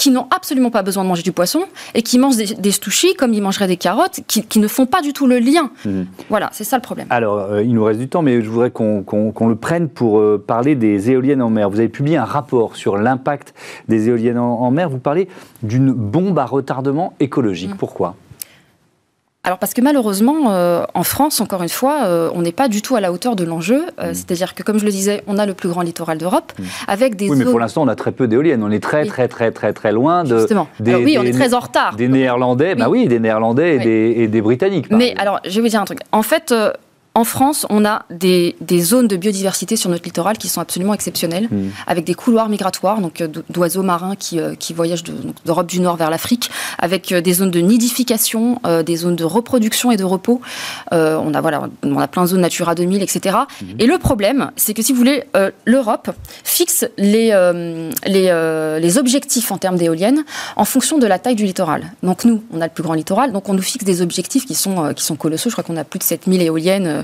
qui 0.00 0.10
n'ont 0.10 0.26
absolument 0.34 0.70
pas 0.70 0.80
besoin 0.82 1.04
de 1.04 1.08
manger 1.08 1.22
du 1.22 1.32
poisson 1.32 1.60
et 1.94 2.00
qui 2.00 2.18
mangent 2.18 2.38
des, 2.38 2.54
des 2.54 2.70
comme 3.18 3.34
ils 3.34 3.42
mangeraient 3.42 3.66
des 3.66 3.76
carottes, 3.76 4.20
qui, 4.26 4.58
ne 4.58 4.66
font 4.66 4.86
pas 4.86 5.02
du 5.02 5.12
tout 5.12 5.26
le 5.26 5.38
lien. 5.38 5.70
Mhm. 5.84 6.06
Voilà, 6.30 6.48
c'est 6.52 6.64
ça 6.64 6.76
le 6.76 6.82
problème. 6.82 7.06
Alors, 7.10 7.36
euh, 7.36 7.62
il 7.62 7.74
nous 7.74 7.84
reste 7.84 8.00
du 8.00 8.08
temps, 8.08 8.22
mais 8.22 8.40
je 8.40 8.48
voudrais 8.48 8.70
qu'on 8.70 9.48
le 9.48 9.56
prenne 9.56 9.90
pour 9.90 10.18
euh, 10.18 10.42
parler 10.44 10.74
des 10.74 11.10
éoliennes 11.10 11.42
en 11.42 11.50
mer. 11.50 11.68
Vous 11.68 11.80
avez 11.80 11.90
publié 11.90 12.16
un 12.16 12.24
rapport 12.24 12.76
sur 12.76 12.96
l'impact 12.96 13.52
des 13.88 14.08
éoliennes 14.08 14.38
en, 14.38 14.70
mer. 14.70 14.88
Vous 14.88 14.98
parlez 14.98 15.28
d'une 15.62 15.92
bombe 15.92 16.38
à 16.38 16.46
retardement 16.46 17.12
écologique. 17.20 17.72
Mhm. 17.72 17.76
Pourquoi? 17.76 18.14
Alors 19.42 19.58
parce 19.58 19.72
que 19.72 19.80
malheureusement, 19.80 20.52
euh, 20.52 20.84
en 20.92 21.02
France, 21.02 21.40
encore 21.40 21.62
une 21.62 21.70
fois, 21.70 22.04
euh, 22.04 22.30
on 22.34 22.42
n'est 22.42 22.52
pas 22.52 22.68
du 22.68 22.82
tout 22.82 22.94
à 22.96 23.00
la 23.00 23.10
hauteur 23.10 23.36
de 23.36 23.44
l'enjeu. 23.44 23.86
Euh, 23.98 24.10
mm. 24.10 24.14
C'est-à-dire 24.14 24.54
que, 24.54 24.62
comme 24.62 24.78
je 24.78 24.84
le 24.84 24.90
disais, 24.90 25.22
on 25.26 25.38
a 25.38 25.46
le 25.46 25.54
plus 25.54 25.70
grand 25.70 25.80
littoral 25.80 26.18
d'Europe, 26.18 26.52
mm. 26.58 26.62
avec 26.88 27.16
des 27.16 27.30
Oui, 27.30 27.38
mais 27.38 27.46
pour 27.46 27.58
l'instant, 27.58 27.82
on 27.82 27.88
a 27.88 27.96
très 27.96 28.12
peu 28.12 28.28
d'éoliennes. 28.28 28.62
On 28.62 28.70
est 28.70 28.82
très, 28.82 29.06
très, 29.06 29.28
très, 29.28 29.50
très, 29.50 29.72
très 29.72 29.92
loin 29.92 30.24
de... 30.24 30.40
Justement. 30.40 30.68
Des, 30.78 30.94
oui, 30.94 31.16
on 31.18 31.22
est 31.22 31.32
très 31.32 31.54
en 31.54 31.60
retard. 31.60 31.96
Des 31.96 32.08
Néerlandais, 32.08 32.74
bah 32.74 32.90
oui, 32.90 33.08
des 33.08 33.18
Néerlandais 33.18 33.76
et, 33.76 33.78
des, 33.78 34.14
et 34.18 34.28
des 34.28 34.42
Britanniques. 34.42 34.90
Mais 34.90 35.14
alors, 35.16 35.40
je 35.44 35.54
vais 35.54 35.62
vous 35.62 35.68
dire 35.68 35.80
un 35.80 35.86
truc. 35.86 36.00
En 36.12 36.22
fait 36.22 36.52
en 37.14 37.24
France, 37.24 37.66
on 37.70 37.84
a 37.84 38.04
des, 38.10 38.54
zones 38.80 39.08
de 39.08 39.16
biodiversité 39.16 39.74
sur 39.74 39.90
notre 39.90 40.04
littoral 40.04 40.38
qui 40.38 40.48
sont 40.48 40.60
absolument 40.60 40.94
exceptionnelles, 40.94 41.48
hmm. 41.50 41.70
avec 41.88 42.04
des 42.04 42.14
couloirs 42.14 42.48
migratoires, 42.48 43.00
donc 43.00 43.20
euh, 43.20 43.26
d'oiseaux 43.48 43.82
marins 43.82 44.14
qui, 44.14 44.38
euh, 44.38 44.54
voyagent 44.76 45.02
d'Europe 45.44 45.66
du 45.66 45.80
Nord 45.80 45.96
vers 45.96 46.08
l'Afrique, 46.08 46.50
avec 46.78 47.10
euh, 47.10 47.20
des 47.20 47.32
zones 47.32 47.50
de 47.50 47.58
nidification, 47.58 48.60
des 48.86 48.96
zones 48.96 49.16
de 49.16 49.24
reproduction 49.24 49.90
et 49.90 49.96
de 49.96 50.04
repos. 50.04 50.40
on 50.92 51.34
a 51.34 51.40
voilà, 51.40 51.68
on 51.82 51.98
a 51.98 52.06
plein 52.06 52.22
de 52.22 52.28
zones 52.28 52.40
Natura 52.40 52.74
2000, 52.76 53.02
etc. 53.02 53.36
Hmm. 53.60 53.66
Et 53.80 53.86
le 53.86 53.98
problème, 53.98 54.52
c'est 54.54 54.74
que 54.74 54.82
si 54.82 54.92
vous 54.92 54.98
voulez, 54.98 55.24
l'Europe 55.64 56.10
fixe 56.44 56.86
les 56.96 57.30
les, 58.06 58.78
les 58.80 58.98
objectifs 58.98 59.50
en 59.50 59.58
termes 59.58 59.76
d'éoliennes 59.76 60.24
en 60.56 60.64
fonction 60.64 60.98
de 60.98 61.06
la 61.06 61.18
taille 61.18 61.34
du 61.34 61.44
littoral. 61.44 61.92
Donc 62.02 62.24
nous, 62.24 62.42
on 62.52 62.60
a 62.60 62.66
le 62.66 62.72
plus 62.72 62.82
grand 62.82 62.94
littoral, 62.94 63.32
donc 63.32 63.48
on 63.48 63.54
nous 63.54 63.62
fixe 63.62 63.84
des 63.84 64.02
objectifs 64.02 64.46
qui 64.46 64.54
sont 64.54 64.94
qui 64.94 65.04
sont 65.04 65.16
colossaux. 65.16 65.50
Je 65.50 65.54
crois 65.54 65.64
qu'on 65.64 65.76
a 65.76 65.84
plus 65.84 65.98
de 65.98 66.04
7000 66.04 66.42
éoliennes 66.42 66.99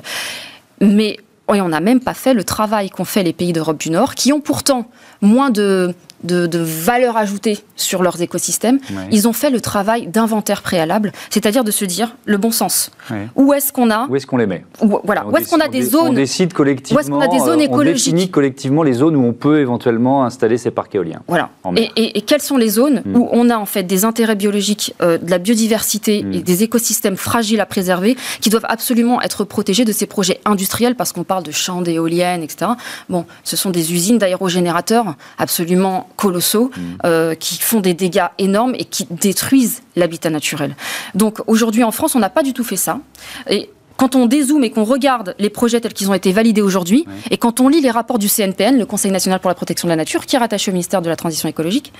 mais 0.80 1.18
on 1.48 1.68
n'a 1.68 1.80
même 1.80 2.00
pas 2.00 2.14
fait 2.14 2.34
le 2.34 2.44
travail 2.44 2.90
qu'ont 2.90 3.04
fait 3.04 3.22
les 3.22 3.32
pays 3.32 3.52
d'Europe 3.52 3.78
du 3.78 3.90
Nord, 3.90 4.14
qui 4.14 4.32
ont 4.32 4.40
pourtant 4.40 4.90
moins 5.20 5.50
de, 5.50 5.94
de, 6.24 6.58
valeur 6.58 7.16
ajoutée 7.16 7.58
sur 7.76 8.02
leurs 8.02 8.20
écosystèmes, 8.20 8.78
ils 9.10 9.28
ont 9.28 9.32
fait 9.32 9.50
le 9.50 9.60
travail 9.60 10.06
d'inventaire 10.06 10.62
préalable, 10.62 11.12
c'est-à-dire 11.30 11.64
de 11.64 11.70
se 11.70 11.84
dire 11.84 12.16
le 12.24 12.36
bon 12.38 12.50
sens. 12.50 12.90
Où 13.34 13.52
est-ce 13.52 13.72
qu'on 13.72 13.90
a 13.90 14.06
Où 14.08 14.16
est-ce 14.16 14.26
qu'on 14.26 14.36
les 14.36 14.46
met 14.46 14.64
Voilà. 14.80 15.26
où 15.26 15.36
est-ce 15.36 15.50
qu'on 15.50 15.60
a 15.60 15.68
des 15.68 15.82
zones 15.82 16.08
On 16.08 16.12
décide 16.12 16.52
collectivement. 16.52 16.98
Où 16.98 17.00
est-ce 17.00 17.10
qu'on 17.10 17.20
a 17.20 17.28
des 17.28 17.38
zones 17.38 17.60
écologiques 17.60 18.12
On 18.12 18.16
définit 18.16 18.30
collectivement 18.30 18.82
les 18.82 18.94
zones 18.94 19.16
où 19.16 19.24
on 19.24 19.32
peut 19.32 19.60
éventuellement 19.60 20.24
installer 20.24 20.58
ces 20.58 20.70
parcs 20.70 20.94
éoliens. 20.94 21.22
Voilà. 21.28 21.50
Et, 21.76 22.20
quelles 22.22 22.42
sont 22.42 22.56
les 22.56 22.68
zones 22.68 23.02
hmm. 23.04 23.16
où 23.16 23.28
on 23.30 23.50
a 23.50 23.56
en 23.56 23.66
fait 23.66 23.84
des 23.84 24.04
intérêts 24.04 24.34
biologiques, 24.34 24.94
euh, 25.00 25.18
de 25.18 25.30
la 25.30 25.38
biodiversité 25.38 26.22
hmm. 26.22 26.32
et 26.32 26.42
des 26.42 26.62
écosystèmes 26.64 27.16
fragiles 27.16 27.60
à 27.60 27.66
préserver, 27.66 28.16
qui 28.40 28.50
doivent 28.50 28.66
absolument 28.68 29.20
être 29.22 29.44
protégés 29.44 29.84
de 29.84 29.92
ces 29.92 30.06
projets 30.06 30.40
industriels 30.44 30.96
parce 30.96 31.12
qu'on 31.12 31.24
parle 31.24 31.44
de 31.44 31.52
champs 31.52 31.82
d'éoliennes, 31.82 32.42
etc. 32.42 32.72
Bon, 33.08 33.26
ce 33.44 33.56
sont 33.56 33.70
des 33.70 33.92
usines 33.92 34.18
d'aérogénérateurs 34.18 35.14
absolument 35.38 36.05
colossaux 36.16 36.70
mm. 36.76 36.80
euh, 37.04 37.34
qui 37.34 37.58
font 37.58 37.80
des 37.80 37.94
dégâts 37.94 38.26
énormes 38.38 38.74
et 38.74 38.84
qui 38.84 39.06
détruisent 39.10 39.82
l'habitat 39.96 40.30
naturel. 40.30 40.76
Donc 41.14 41.40
aujourd'hui 41.46 41.84
en 41.84 41.92
France, 41.92 42.14
on 42.14 42.20
n'a 42.20 42.30
pas 42.30 42.42
du 42.42 42.52
tout 42.52 42.64
fait 42.64 42.76
ça. 42.76 43.00
Et 43.48 43.70
quand 43.96 44.14
on 44.14 44.26
dézoome 44.26 44.64
et 44.64 44.70
qu'on 44.70 44.84
regarde 44.84 45.34
les 45.38 45.50
projets 45.50 45.80
tels 45.80 45.94
qu'ils 45.94 46.10
ont 46.10 46.14
été 46.14 46.32
validés 46.32 46.60
aujourd'hui, 46.60 47.06
et 47.30 47.38
quand 47.38 47.60
on 47.60 47.68
lit 47.68 47.80
les 47.80 47.90
rapports 47.90 48.18
du 48.18 48.28
CNPN, 48.28 48.78
le 48.78 48.86
Conseil 48.86 49.10
national 49.10 49.40
pour 49.40 49.48
la 49.48 49.54
protection 49.54 49.88
de 49.88 49.90
la 49.90 49.96
nature, 49.96 50.26
qui 50.26 50.36
est 50.36 50.38
rattaché 50.38 50.70
au 50.70 50.74
ministère 50.74 51.00
de 51.00 51.08
la 51.08 51.16
Transition 51.16 51.48
écologique, 51.48 51.92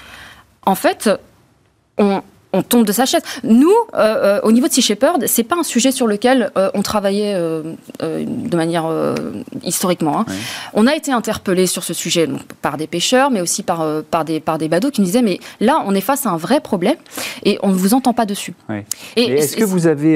en 0.66 0.75
fait, 0.75 1.09
on, 1.97 2.23
on 2.57 2.62
tombe 2.62 2.87
de 2.87 2.92
sa 2.92 3.05
chaise. 3.05 3.23
Nous, 3.45 3.69
euh, 3.69 3.99
euh, 3.99 4.40
au 4.42 4.53
niveau 4.53 4.66
de 4.66 4.73
Sea 4.73 4.83
Shepherd, 4.83 5.25
c'est 5.27 5.45
pas 5.45 5.57
un 5.57 5.62
sujet 5.62 5.92
sur 5.92 6.07
lequel 6.07 6.51
euh, 6.57 6.71
on 6.75 6.83
travaillait 6.83 7.37
de 8.01 8.57
manière 8.57 8.87
historiquement. 9.62 10.21
Hein. 10.21 10.27
On 10.75 10.87
a 10.87 10.95
été 10.95 11.12
interpellé 11.12 11.66
sur 11.66 11.85
ce 11.85 11.95
sujet 11.95 12.29
par 12.62 12.77
des 12.77 12.87
pêcheurs, 12.87 13.31
mais 13.31 13.40
aussi 13.40 13.62
par, 13.62 13.85
par, 14.11 14.25
des, 14.25 14.40
par 14.40 14.59
des 14.59 14.69
badauds 14.69 14.90
qui 14.90 15.01
nous 15.01 15.07
disaient 15.07 15.23
mais 15.23 15.38
là, 15.61 15.83
on 15.87 15.95
est 15.95 16.01
face 16.01 16.27
à 16.27 16.31
un 16.31 16.37
vrai 16.37 16.61
problème 16.61 16.97
et 17.45 17.59
on 17.62 17.69
ne 17.69 17.75
vous 17.75 17.95
entend 17.95 18.12
pas 18.12 18.27
dessus. 18.27 18.55
Est-ce 19.16 19.57
que 19.57 19.64
vous 19.64 19.87
avez 19.87 20.14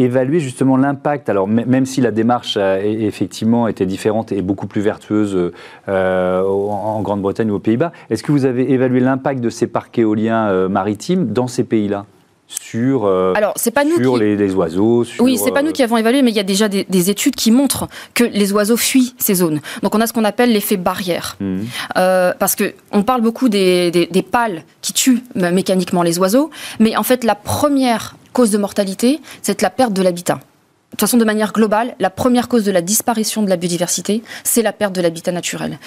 évalué 0.00 0.40
justement 0.40 0.76
l'impact? 0.76 1.28
Alors, 1.28 1.46
même 1.48 1.86
si 1.86 2.00
la 2.00 2.10
démarche 2.10 2.56
effectivement 2.56 3.68
était 3.68 3.86
différente 3.86 4.32
et 4.32 4.42
beaucoup 4.42 4.66
plus 4.66 4.80
vertueuse 4.80 5.52
en 5.88 7.00
Grande-Bretagne 7.02 7.50
ou 7.50 7.56
aux 7.56 7.60
Pays-Bas, 7.60 7.92
est-ce 8.08 8.22
que 8.22 8.32
vous 8.32 8.44
avez 8.44 8.72
évalué 8.72 9.00
l'impact 9.00 9.40
de 9.40 9.50
ces 9.50 9.66
parcs 9.66 9.98
éoliens 9.98 10.68
maritimes 10.68 11.26
dans 11.26 11.48
ces 11.50 11.64
pays-là 11.64 12.06
sur, 12.50 13.04
euh, 13.04 13.32
Alors, 13.36 13.52
c'est 13.54 13.70
pas 13.70 13.84
nous 13.84 13.96
sur 13.96 14.16
les, 14.16 14.52
oiseaux 14.54 15.04
Oui, 15.20 15.38
c'est 15.38 15.52
pas 15.52 15.62
nous 15.62 15.70
qui 15.70 15.84
avons 15.84 15.96
évalué, 15.96 16.20
mais 16.20 16.32
il 16.32 16.36
y 16.36 16.40
a 16.40 16.44
déjà 16.44 16.68
des, 16.68 17.10
études 17.10 17.36
qui 17.36 17.52
montrent 17.52 17.88
que 18.12 18.24
les 18.24 18.52
oiseaux 18.52 18.76
fuient 18.76 19.14
ces 19.18 19.34
zones. 19.34 19.60
Donc 19.84 19.94
on 19.94 20.00
a 20.00 20.06
ce 20.08 20.12
qu'on 20.12 20.24
appelle 20.24 20.52
l'effet 20.52 20.76
barrière. 20.76 21.36
Mmh. 21.38 21.60
Euh, 21.96 22.32
parce 22.38 22.56
qu'on 22.56 23.02
parle 23.04 23.20
beaucoup 23.20 23.48
des, 23.48 23.92
des, 23.92 24.22
pales 24.22 24.64
qui 24.82 24.92
tuent 24.92 25.22
mécaniquement 25.36 26.02
les 26.02 26.18
oiseaux, 26.18 26.50
mais 26.80 26.96
en 26.96 27.04
fait 27.04 27.22
la 27.22 27.36
première 27.36 28.16
cause 28.32 28.50
de 28.50 28.58
mortalité, 28.58 29.20
c'est 29.42 29.62
la 29.62 29.70
perte 29.70 29.92
de 29.92 30.02
l'habitat. 30.02 30.34
De 30.34 30.96
toute 30.96 31.02
façon, 31.02 31.18
de 31.18 31.24
manière 31.24 31.52
globale, 31.52 31.94
la 32.00 32.10
première 32.10 32.48
cause 32.48 32.64
de 32.64 32.72
la 32.72 32.82
disparition 32.82 33.42
de 33.42 33.48
la 33.48 33.56
biodiversité, 33.56 34.24
c'est 34.42 34.62
la 34.62 34.72
perte 34.72 34.92
de 34.92 35.00
l'habitat 35.00 35.30
naturel. 35.30 35.78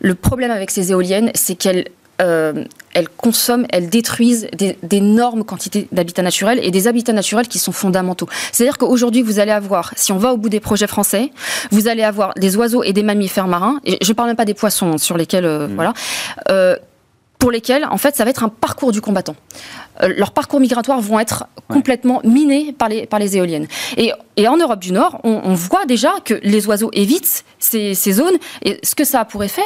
Le 0.00 0.14
problème 0.14 0.52
avec 0.52 0.70
ces 0.70 0.92
éoliennes, 0.92 1.32
c'est 1.34 1.56
qu'elles 1.56 1.88
euh, 2.22 2.64
elles 2.94 3.08
consomment, 3.08 3.66
elles 3.70 3.88
détruisent 3.88 4.48
d'énormes 4.82 5.44
quantités 5.44 5.88
d'habitats 5.92 6.22
naturels 6.22 6.60
et 6.62 6.70
des 6.70 6.88
habitats 6.88 7.14
naturels 7.14 7.48
qui 7.48 7.58
sont 7.58 7.72
fondamentaux. 7.72 8.28
C'est-à-dire 8.52 8.76
qu'aujourd'hui, 8.76 9.22
vous 9.22 9.38
allez 9.38 9.50
avoir, 9.50 9.92
si 9.96 10.12
on 10.12 10.18
va 10.18 10.34
au 10.34 10.36
bout 10.36 10.50
des 10.50 10.60
projets 10.60 10.86
français, 10.86 11.30
vous 11.70 11.88
allez 11.88 12.02
avoir 12.02 12.34
des 12.34 12.56
oiseaux 12.56 12.82
et 12.82 12.92
des 12.92 13.02
mammifères 13.02 13.48
marins, 13.48 13.80
et 13.84 13.96
je 14.02 14.08
ne 14.08 14.14
parle 14.14 14.28
même 14.28 14.36
pas 14.36 14.44
des 14.44 14.54
poissons 14.54 14.98
sur 14.98 15.16
lesquels, 15.16 15.46
euh, 15.46 15.68
mmh. 15.68 15.74
voilà, 15.74 15.94
euh, 16.50 16.76
pour 17.38 17.50
lesquels, 17.50 17.86
en 17.86 17.96
fait, 17.96 18.14
ça 18.14 18.24
va 18.24 18.30
être 18.30 18.44
un 18.44 18.50
parcours 18.50 18.92
du 18.92 19.00
combattant. 19.00 19.34
leurs 20.00 20.32
parcours 20.32 20.60
migratoires 20.60 21.00
vont 21.00 21.18
être 21.18 21.46
complètement 21.66 22.20
minés 22.24 22.72
par 22.72 22.88
les, 22.88 23.06
par 23.06 23.18
les 23.18 23.36
éoliennes. 23.36 23.66
Et, 23.96 24.12
et 24.36 24.46
en 24.46 24.58
Europe 24.58 24.80
du 24.80 24.92
Nord, 24.92 25.20
on, 25.24 25.54
voit 25.54 25.84
déjà 25.86 26.12
que 26.24 26.34
les 26.44 26.66
oiseaux 26.68 26.90
évitent 26.92 27.44
ces, 27.58 27.94
ces 27.94 28.12
zones, 28.12 28.36
et 28.64 28.78
ce 28.84 28.94
que 28.94 29.04
ça 29.04 29.20
a 29.20 29.24
pour 29.24 29.42
effet, 29.42 29.62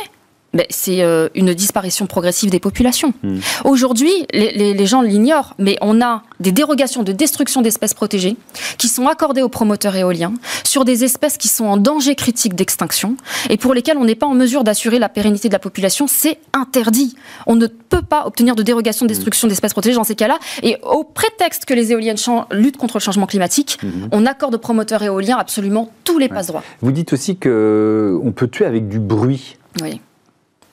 c'est 0.70 1.02
euh, 1.02 1.28
une 1.34 1.54
disparition 1.54 2.06
progressive 2.06 2.50
des 2.50 2.60
populations. 2.60 3.12
Hmm. 3.22 3.38
Aujourd'hui, 3.64 4.10
les, 4.32 4.86
gens 4.86 5.02
l'ignorent, 5.02 5.54
mais 5.58 5.76
on 5.80 6.00
a 6.00 6.22
des 6.38 6.52
dérogations 6.52 7.02
de 7.02 7.12
destruction 7.12 7.62
d'espèces 7.62 7.94
protégées 7.94 8.36
qui 8.78 8.88
sont 8.88 9.08
accordées 9.08 9.42
aux 9.42 9.48
promoteurs 9.48 9.96
éoliens 9.96 10.34
sur 10.64 10.84
des 10.84 11.04
espèces 11.04 11.38
qui 11.38 11.48
sont 11.48 11.64
en 11.64 11.76
danger 11.76 12.14
critique 12.14 12.54
d'extinction 12.54 13.16
et 13.50 13.56
pour 13.56 13.74
lesquelles 13.74 13.96
on 13.96 14.04
n'est 14.04 14.14
pas 14.14 14.26
en 14.26 14.34
mesure 14.34 14.64
d'assurer 14.64 14.98
la 14.98 15.08
pérennité 15.08 15.48
de 15.48 15.52
la 15.52 15.58
population. 15.58 16.06
C'est 16.06 16.38
interdit. 16.52 17.16
On 17.46 17.56
ne 17.56 17.66
peut 17.66 18.02
pas 18.02 18.26
obtenir 18.26 18.54
de 18.54 18.62
dérogation 18.62 19.06
de 19.06 19.08
destruction 19.08 19.48
d'espèces 19.48 19.72
protégées 19.72 19.96
dans 19.96 20.04
ces 20.04 20.14
cas-là. 20.14 20.38
Et 20.62 20.76
au 20.82 21.04
prétexte 21.04 21.64
que 21.64 21.74
les 21.74 21.92
éoliennes 21.92 22.16
luttent 22.50 22.76
contre 22.76 22.96
le 22.96 23.02
changement 23.02 23.26
climatique, 23.26 23.78
hmm. 23.82 24.08
on 24.12 24.26
accorde 24.26 24.54
aux 24.54 24.58
promoteurs 24.58 25.02
éoliens 25.02 25.38
absolument 25.38 25.90
tous 26.04 26.18
les 26.18 26.28
passe-droits. 26.28 26.62
Vous 26.80 26.92
dites 26.92 27.12
aussi 27.12 27.36
qu'on 27.36 28.32
peut 28.34 28.48
tuer 28.48 28.66
avec 28.66 28.88
du 28.88 28.98
bruit. 28.98 29.56
Oui 29.82 30.00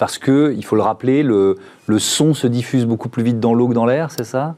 parce 0.03 0.17
que, 0.17 0.53
il 0.57 0.65
faut 0.65 0.75
le 0.75 0.81
rappeler, 0.81 1.23
le, 1.23 1.55
son 1.97 2.33
se 2.33 2.45
diffuse 2.45 2.85
beaucoup 2.85 3.07
plus 3.07 3.23
vite 3.23 3.39
dans 3.39 3.53
l'eau 3.53 3.69
que 3.69 3.73
dans 3.73 3.85
l'air, 3.85 4.09
c'est 4.11 4.25
ça? 4.25 4.55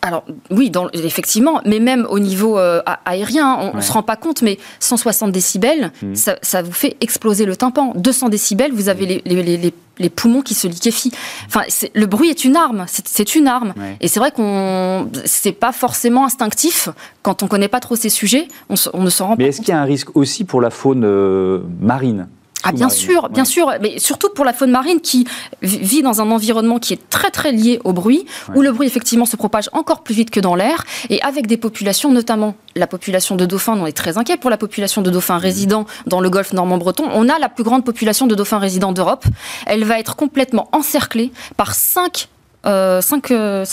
Alors 0.00 0.24
oui, 0.50 0.70
dans, 0.70 0.88
effectivement, 0.90 1.60
mais 1.64 1.78
même 1.78 2.04
au 2.10 2.18
niveau 2.18 2.58
euh, 2.58 2.82
aérien, 3.04 3.56
on 3.60 3.76
ne 3.76 3.80
se 3.80 3.92
rend 3.92 4.02
pas 4.02 4.16
compte, 4.16 4.42
mais 4.42 4.58
160 4.80 5.30
décibels, 5.30 5.92
hmm. 6.02 6.14
ça, 6.16 6.62
vous 6.62 6.72
fait 6.72 6.96
exploser 7.00 7.44
le 7.44 7.54
tympan. 7.54 7.92
200 7.94 8.28
décibels, 8.28 8.72
vous 8.72 8.88
avez 8.88 9.22
les, 9.24 9.72
les, 10.00 10.10
poumons 10.10 10.42
qui 10.42 10.54
se 10.54 10.66
liquéfient. 10.66 11.12
Enfin, 11.46 11.62
le 11.94 12.06
bruit 12.06 12.30
est 12.30 12.44
une 12.44 12.56
arme, 12.56 12.86
c'est 12.88 13.36
une 13.36 13.46
arme. 13.46 13.74
Et 14.00 14.08
c'est 14.08 14.18
vrai 14.18 14.32
qu'on, 14.32 15.08
c'est 15.26 15.52
pas 15.52 15.70
forcément 15.70 16.24
instinctif 16.24 16.88
quand 17.22 17.44
on 17.44 17.46
connaît 17.46 17.68
pas 17.68 17.78
trop 17.78 17.94
ces 17.94 18.10
sujets, 18.10 18.48
on, 18.68 18.72
ne 19.00 19.10
s'en 19.10 19.26
rend 19.28 19.34
mais 19.34 19.36
pas. 19.36 19.42
Mais 19.44 19.48
est-ce 19.50 19.60
qu'il 19.60 19.68
y 19.68 19.76
a 19.76 19.80
un 19.80 19.84
risque 19.84 20.16
aussi 20.16 20.42
pour 20.42 20.60
la 20.60 20.70
faune 20.70 21.04
euh, 21.04 21.60
marine? 21.80 22.26
Ah 22.64 22.72
bien 22.72 22.88
sûr, 22.88 23.28
bien 23.28 23.44
sûr, 23.44 23.72
mais 23.80 23.98
surtout 23.98 24.28
pour 24.30 24.44
la 24.44 24.52
faune 24.52 24.70
marine 24.70 25.00
qui 25.00 25.26
vit 25.62 26.02
dans 26.02 26.20
un 26.20 26.30
environnement 26.30 26.78
qui 26.78 26.92
est 26.92 27.08
très 27.08 27.30
très 27.30 27.52
lié 27.52 27.80
au 27.84 27.92
bruit, 27.92 28.26
où 28.54 28.62
le 28.62 28.72
bruit 28.72 28.86
effectivement 28.86 29.26
se 29.26 29.36
propage 29.36 29.68
encore 29.72 30.02
plus 30.02 30.14
vite 30.14 30.30
que 30.30 30.40
dans 30.40 30.54
l'air, 30.54 30.84
et 31.10 31.20
avec 31.22 31.46
des 31.46 31.56
populations, 31.56 32.10
notamment 32.12 32.54
la 32.76 32.86
population 32.86 33.36
de 33.36 33.44
dauphins, 33.44 33.76
on 33.78 33.86
est 33.86 33.92
très 33.92 34.18
inquiet 34.18 34.36
pour 34.36 34.50
la 34.50 34.56
population 34.56 35.02
de 35.02 35.10
dauphins 35.10 35.38
résidents 35.38 35.86
dans 36.06 36.20
le 36.20 36.30
golfe 36.30 36.52
normand-breton. 36.52 37.04
On 37.12 37.28
a 37.28 37.38
la 37.38 37.48
plus 37.48 37.64
grande 37.64 37.84
population 37.84 38.26
de 38.26 38.34
dauphins 38.34 38.58
résidents 38.58 38.92
d'Europe. 38.92 39.24
Elle 39.66 39.84
va 39.84 39.98
être 39.98 40.16
complètement 40.16 40.68
encerclée 40.72 41.32
par 41.56 41.74
cinq 41.74 42.28
euh, 42.64 43.00
5, 43.00 43.32
euh, 43.32 43.64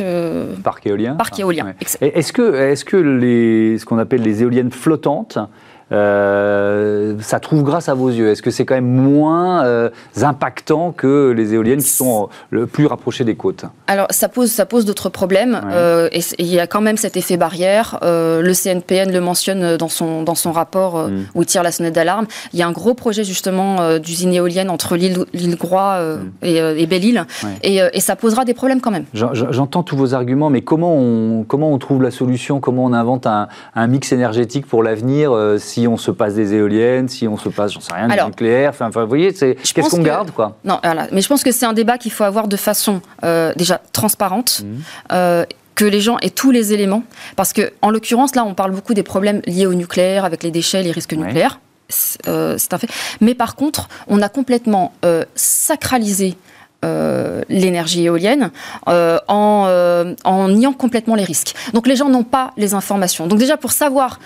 euh, 0.00 0.54
parcs 0.64 0.86
éoliens. 0.86 1.14
Parcs 1.14 1.38
éoliens. 1.38 1.74
Est-ce 1.80 2.32
que, 2.32 2.54
est 2.54 2.74
-ce 2.74 2.84
que 2.84 2.96
les, 2.96 3.78
ce 3.78 3.84
qu'on 3.84 3.98
appelle 3.98 4.22
les 4.22 4.42
éoliennes 4.42 4.72
flottantes 4.72 5.38
euh, 5.90 7.14
ça 7.20 7.40
trouve 7.40 7.62
grâce 7.62 7.88
à 7.88 7.94
vos 7.94 8.10
yeux 8.10 8.28
Est-ce 8.30 8.42
que 8.42 8.50
c'est 8.50 8.66
quand 8.66 8.74
même 8.74 8.84
moins 8.84 9.64
euh, 9.64 9.88
impactant 10.20 10.92
que 10.92 11.30
les 11.30 11.54
éoliennes 11.54 11.82
qui 11.82 11.88
sont 11.88 12.28
le 12.50 12.66
plus 12.66 12.86
rapprochées 12.86 13.24
des 13.24 13.36
côtes? 13.36 13.64
Alors 13.86 14.06
ça 14.10 14.28
pose, 14.28 14.50
ça 14.50 14.66
pose 14.66 14.84
d'autres 14.84 15.08
problèmes 15.08 15.60
euh, 15.72 16.08
et 16.12 16.20
il 16.38 16.46
y 16.46 16.60
a 16.60 16.66
quand 16.66 16.80
même 16.80 16.96
cet 16.96 17.16
effet 17.16 17.36
barrière. 17.36 17.98
le 18.02 18.52
CNPN 18.52 19.12
le 19.12 19.20
mentionne 19.20 19.76
dans 19.76 19.88
son, 19.88 20.22
dans 20.22 20.34
son 20.34 20.52
rapport 20.52 21.08
mm. 21.08 21.26
où 21.34 21.42
il 21.42 21.46
tire 21.46 21.62
la 21.62 21.72
sonnette 21.72 21.94
d'alarme. 21.94 22.26
Il 22.52 22.58
y 22.58 22.62
a 22.62 22.66
un 22.66 22.72
gros 22.72 22.94
projet 22.94 23.24
justement 23.24 23.98
d'usine 23.98 24.32
éolienne 24.32 24.70
entre 24.70 24.96
l'île 24.96 25.56
Groix 25.58 26.00
mm. 26.00 26.46
et, 26.46 26.86
Belle-Île 26.86 27.24
et, 27.62 27.80
et, 27.92 28.00
ça 28.00 28.16
posera 28.16 28.44
des 28.44 28.54
problèmes 28.54 28.80
quand 28.80 28.90
même. 28.90 29.04
J'entends 29.12 29.82
tous 29.82 29.96
vos 29.96 30.14
arguments, 30.14 30.50
mais 30.50 30.60
comment 30.60 30.94
on, 30.94 31.44
comment 31.44 31.72
on 31.72 31.78
trouve 31.78 32.02
la 32.02 32.10
solution? 32.10 32.60
Comment 32.60 32.84
on 32.84 32.92
invente 32.92 33.26
un, 33.26 33.48
un 33.74 33.86
mix 33.86 34.12
énergétique 34.12 34.66
pour 34.66 34.82
l'avenir 34.82 35.32
si 35.58 35.77
si 35.78 35.86
on 35.86 35.96
se 35.96 36.10
passe 36.10 36.34
des 36.34 36.54
éoliennes, 36.54 37.08
si 37.08 37.28
on 37.28 37.36
se 37.36 37.48
passe, 37.48 37.72
j'en 37.72 37.80
sais 37.80 37.94
rien, 37.94 38.08
du 38.08 38.24
nucléaire. 38.24 38.70
Enfin, 38.70 38.90
vous 38.90 39.06
voyez, 39.06 39.32
qu'est-ce 39.32 39.90
qu'on 39.90 40.02
garde, 40.02 40.32
quoi? 40.32 40.56
Non, 40.64 40.80
voilà. 40.82 41.06
Mais 41.12 41.20
je 41.20 41.28
pense 41.28 41.44
que 41.44 41.52
c'est 41.52 41.66
un 41.66 41.72
débat 41.72 41.98
qu'il 41.98 42.10
faut 42.10 42.24
avoir 42.24 42.48
de 42.48 42.56
façon 42.56 43.00
euh, 43.24 43.52
déjà 43.56 43.80
transparente. 43.92 44.62
Mmh. 44.64 44.80
Euh, 45.12 45.44
que 45.76 45.84
les 45.84 46.00
gens 46.00 46.18
aient 46.18 46.30
tous 46.30 46.50
les 46.50 46.72
éléments. 46.72 47.04
Parce 47.36 47.52
que, 47.52 47.72
en 47.82 47.90
l'occurrence, 47.90 48.34
là, 48.34 48.44
on 48.44 48.54
parle 48.54 48.72
beaucoup 48.72 48.94
des 48.94 49.04
problèmes 49.04 49.42
liés 49.46 49.66
au 49.66 49.74
nucléaire, 49.74 50.24
avec 50.24 50.42
les 50.42 50.50
déchets, 50.50 50.82
les 50.82 50.90
risques 50.90 51.12
nucléaires. 51.12 51.60
Euh, 52.26 52.56
c'est 52.58 52.74
un 52.74 52.78
fait. 52.78 52.90
Mais 53.20 53.36
par 53.36 53.54
contre, 53.54 53.88
on 54.08 54.20
a 54.20 54.28
complètement 54.28 54.92
sacralisé 55.36 56.36
euh, 56.84 57.42
l'énergie 57.48 58.04
éolienne 58.04 58.52
euh, 58.88 59.18
en, 59.26 59.64
euh, 59.66 60.14
en, 60.22 60.48
niant 60.48 60.72
complètement 60.72 61.16
les 61.16 61.24
risques. 61.24 61.56
Donc 61.74 61.88
les 61.88 61.96
gens 61.96 62.08
n'ont 62.08 62.22
pas 62.22 62.52
les 62.56 62.72
informations. 62.72 63.26
Donc 63.26 63.40
déjà 63.40 63.56
pour 63.56 63.72
savoir 63.72 64.20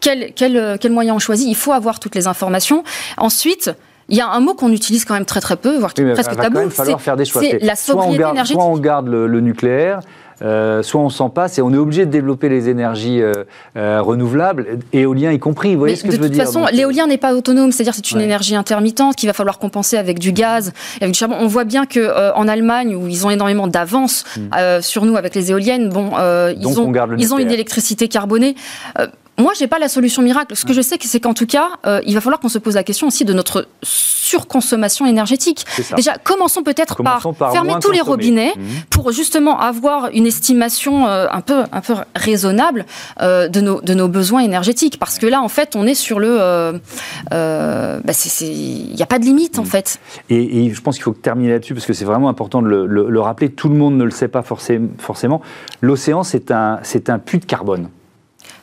quel, 0.00 0.32
quel, 0.34 0.78
quel 0.80 0.92
moyen 0.92 1.14
on 1.14 1.20
choisit, 1.20 1.46
il 1.46 1.54
faut 1.54 1.72
avoir 1.72 2.00
toutes 2.00 2.16
les 2.16 2.26
informations. 2.26 2.82
Ensuite, 3.18 3.70
il 4.08 4.16
y 4.16 4.20
a 4.20 4.28
un 4.28 4.40
mot 4.40 4.54
qu'on 4.54 4.72
utilise 4.72 5.04
quand 5.04 5.14
même 5.14 5.24
très 5.24 5.40
très 5.40 5.54
peu, 5.54 5.78
voire 5.78 5.94
qui 5.94 6.02
est 6.02 6.12
presque 6.12 6.36
tabou. 6.36 6.58
C'est 7.24 7.62
la 7.62 7.76
sobriété 7.76 8.24
énergétique. 8.24 8.60
Soit 8.60 8.64
on 8.64 8.78
garde 8.78 9.06
le 9.06 9.40
nucléaire, 9.40 10.00
euh, 10.42 10.82
soit 10.82 11.00
on 11.00 11.10
s'en 11.10 11.28
passe 11.28 11.58
et 11.58 11.62
on 11.62 11.72
est 11.72 11.76
obligé 11.76 12.06
de 12.06 12.10
développer 12.10 12.48
les 12.48 12.68
énergies 12.68 13.20
euh, 13.20 13.44
euh, 13.76 14.00
renouvelables, 14.00 14.78
éolien 14.92 15.32
y 15.32 15.38
compris. 15.38 15.74
Vous 15.74 15.80
voyez 15.80 15.96
ce 15.96 16.04
que 16.04 16.10
je 16.10 16.16
veux 16.16 16.28
dire 16.28 16.44
De 16.44 16.50
toute 16.50 16.54
façon, 16.54 16.66
l'éolien 16.72 17.06
n'est 17.06 17.18
pas 17.18 17.34
autonome, 17.34 17.72
c'est-à-dire 17.72 17.94
c'est 17.94 18.10
une 18.10 18.20
énergie 18.20 18.56
intermittente 18.56 19.16
qu'il 19.16 19.28
va 19.28 19.32
falloir 19.32 19.58
compenser 19.58 19.96
avec 19.96 20.18
du 20.18 20.32
gaz, 20.32 20.72
avec 21.00 21.12
du 21.12 21.18
charbon. 21.18 21.36
On 21.38 21.46
voit 21.46 21.64
bien 21.64 21.86
que 21.86 22.32
en 22.34 22.48
Allemagne, 22.48 22.94
où 22.94 23.06
ils 23.06 23.26
ont 23.26 23.30
énormément 23.30 23.66
d'avance 23.66 24.24
hmm. 24.36 24.80
sur 24.80 25.04
nous 25.04 25.16
avec 25.16 25.34
les 25.34 25.50
éoliennes, 25.50 25.88
bon, 25.88 26.10
ils, 26.56 26.80
ont, 26.80 26.92
ils 27.18 27.34
ont 27.34 27.38
une 27.38 27.50
électricité 27.50 28.08
carbonée. 28.08 28.54
Moi, 29.40 29.52
j'ai 29.58 29.66
pas 29.66 29.78
la 29.78 29.88
solution 29.88 30.22
miracle. 30.22 30.54
Ce 30.54 30.64
que 30.64 30.72
je 30.72 30.82
sais, 30.82 30.96
c'est 31.00 31.20
qu'en 31.20 31.34
tout 31.34 31.46
cas, 31.46 31.70
euh, 31.86 32.00
il 32.06 32.14
va 32.14 32.20
falloir 32.20 32.40
qu'on 32.40 32.48
se 32.48 32.58
pose 32.58 32.74
la 32.74 32.84
question 32.84 33.06
aussi 33.06 33.24
de 33.24 33.32
notre 33.32 33.68
surconsommation 33.82 35.06
énergétique. 35.06 35.64
Déjà, 35.96 36.18
commençons 36.18 36.62
peut-être 36.62 37.02
par, 37.02 37.22
fermer 37.52 37.74
tous 37.80 37.90
les 37.90 38.00
robinets 38.00 38.52
mmh. 38.56 38.62
pour 38.90 39.12
justement 39.12 39.58
avoir 39.58 40.10
une 40.12 40.26
estimation 40.26 41.06
euh, 41.06 41.26
un 41.30 41.40
peu 41.40 41.64
un 41.72 41.80
peu 41.80 41.94
raisonnable 42.14 42.84
euh, 43.22 43.48
de 43.48 43.60
nos 43.60 43.80
de 43.80 43.94
nos 43.94 44.08
besoins 44.08 44.40
énergétiques. 44.40 44.98
Parce 44.98 45.18
que 45.18 45.26
là, 45.26 45.40
en 45.40 45.48
fait, 45.48 45.74
on 45.74 45.86
est 45.86 45.94
sur 45.94 46.20
le, 46.20 46.80
bah, 47.30 48.12
il 48.40 48.94
n'y 48.94 49.02
a 49.02 49.06
pas 49.06 49.18
de 49.18 49.24
limite 49.24 49.58
en 49.58 49.62
mmh. 49.62 49.66
fait. 49.66 50.00
Et, 50.28 50.70
je 50.72 50.80
pense 50.82 50.96
qu'il 50.96 51.04
faut 51.04 51.12
terminer 51.12 51.50
là-dessus 51.50 51.74
parce 51.74 51.86
que 51.86 51.94
c'est 51.94 52.04
vraiment 52.04 52.28
important 52.28 52.62
de 52.62 52.68
le, 52.68 52.86
le, 52.86 53.20
rappeler. 53.20 53.50
Tout 53.50 53.68
le 53.68 53.74
monde 53.74 53.96
ne 53.96 54.04
le 54.04 54.10
sait 54.10 54.28
pas 54.28 54.42
forcément. 54.42 55.40
L'océan, 55.80 56.22
c'est 56.22 56.50
un 56.50 56.78
c'est 56.82 57.08
un 57.10 57.18
puits 57.18 57.38
de 57.38 57.46
carbone. 57.46 57.88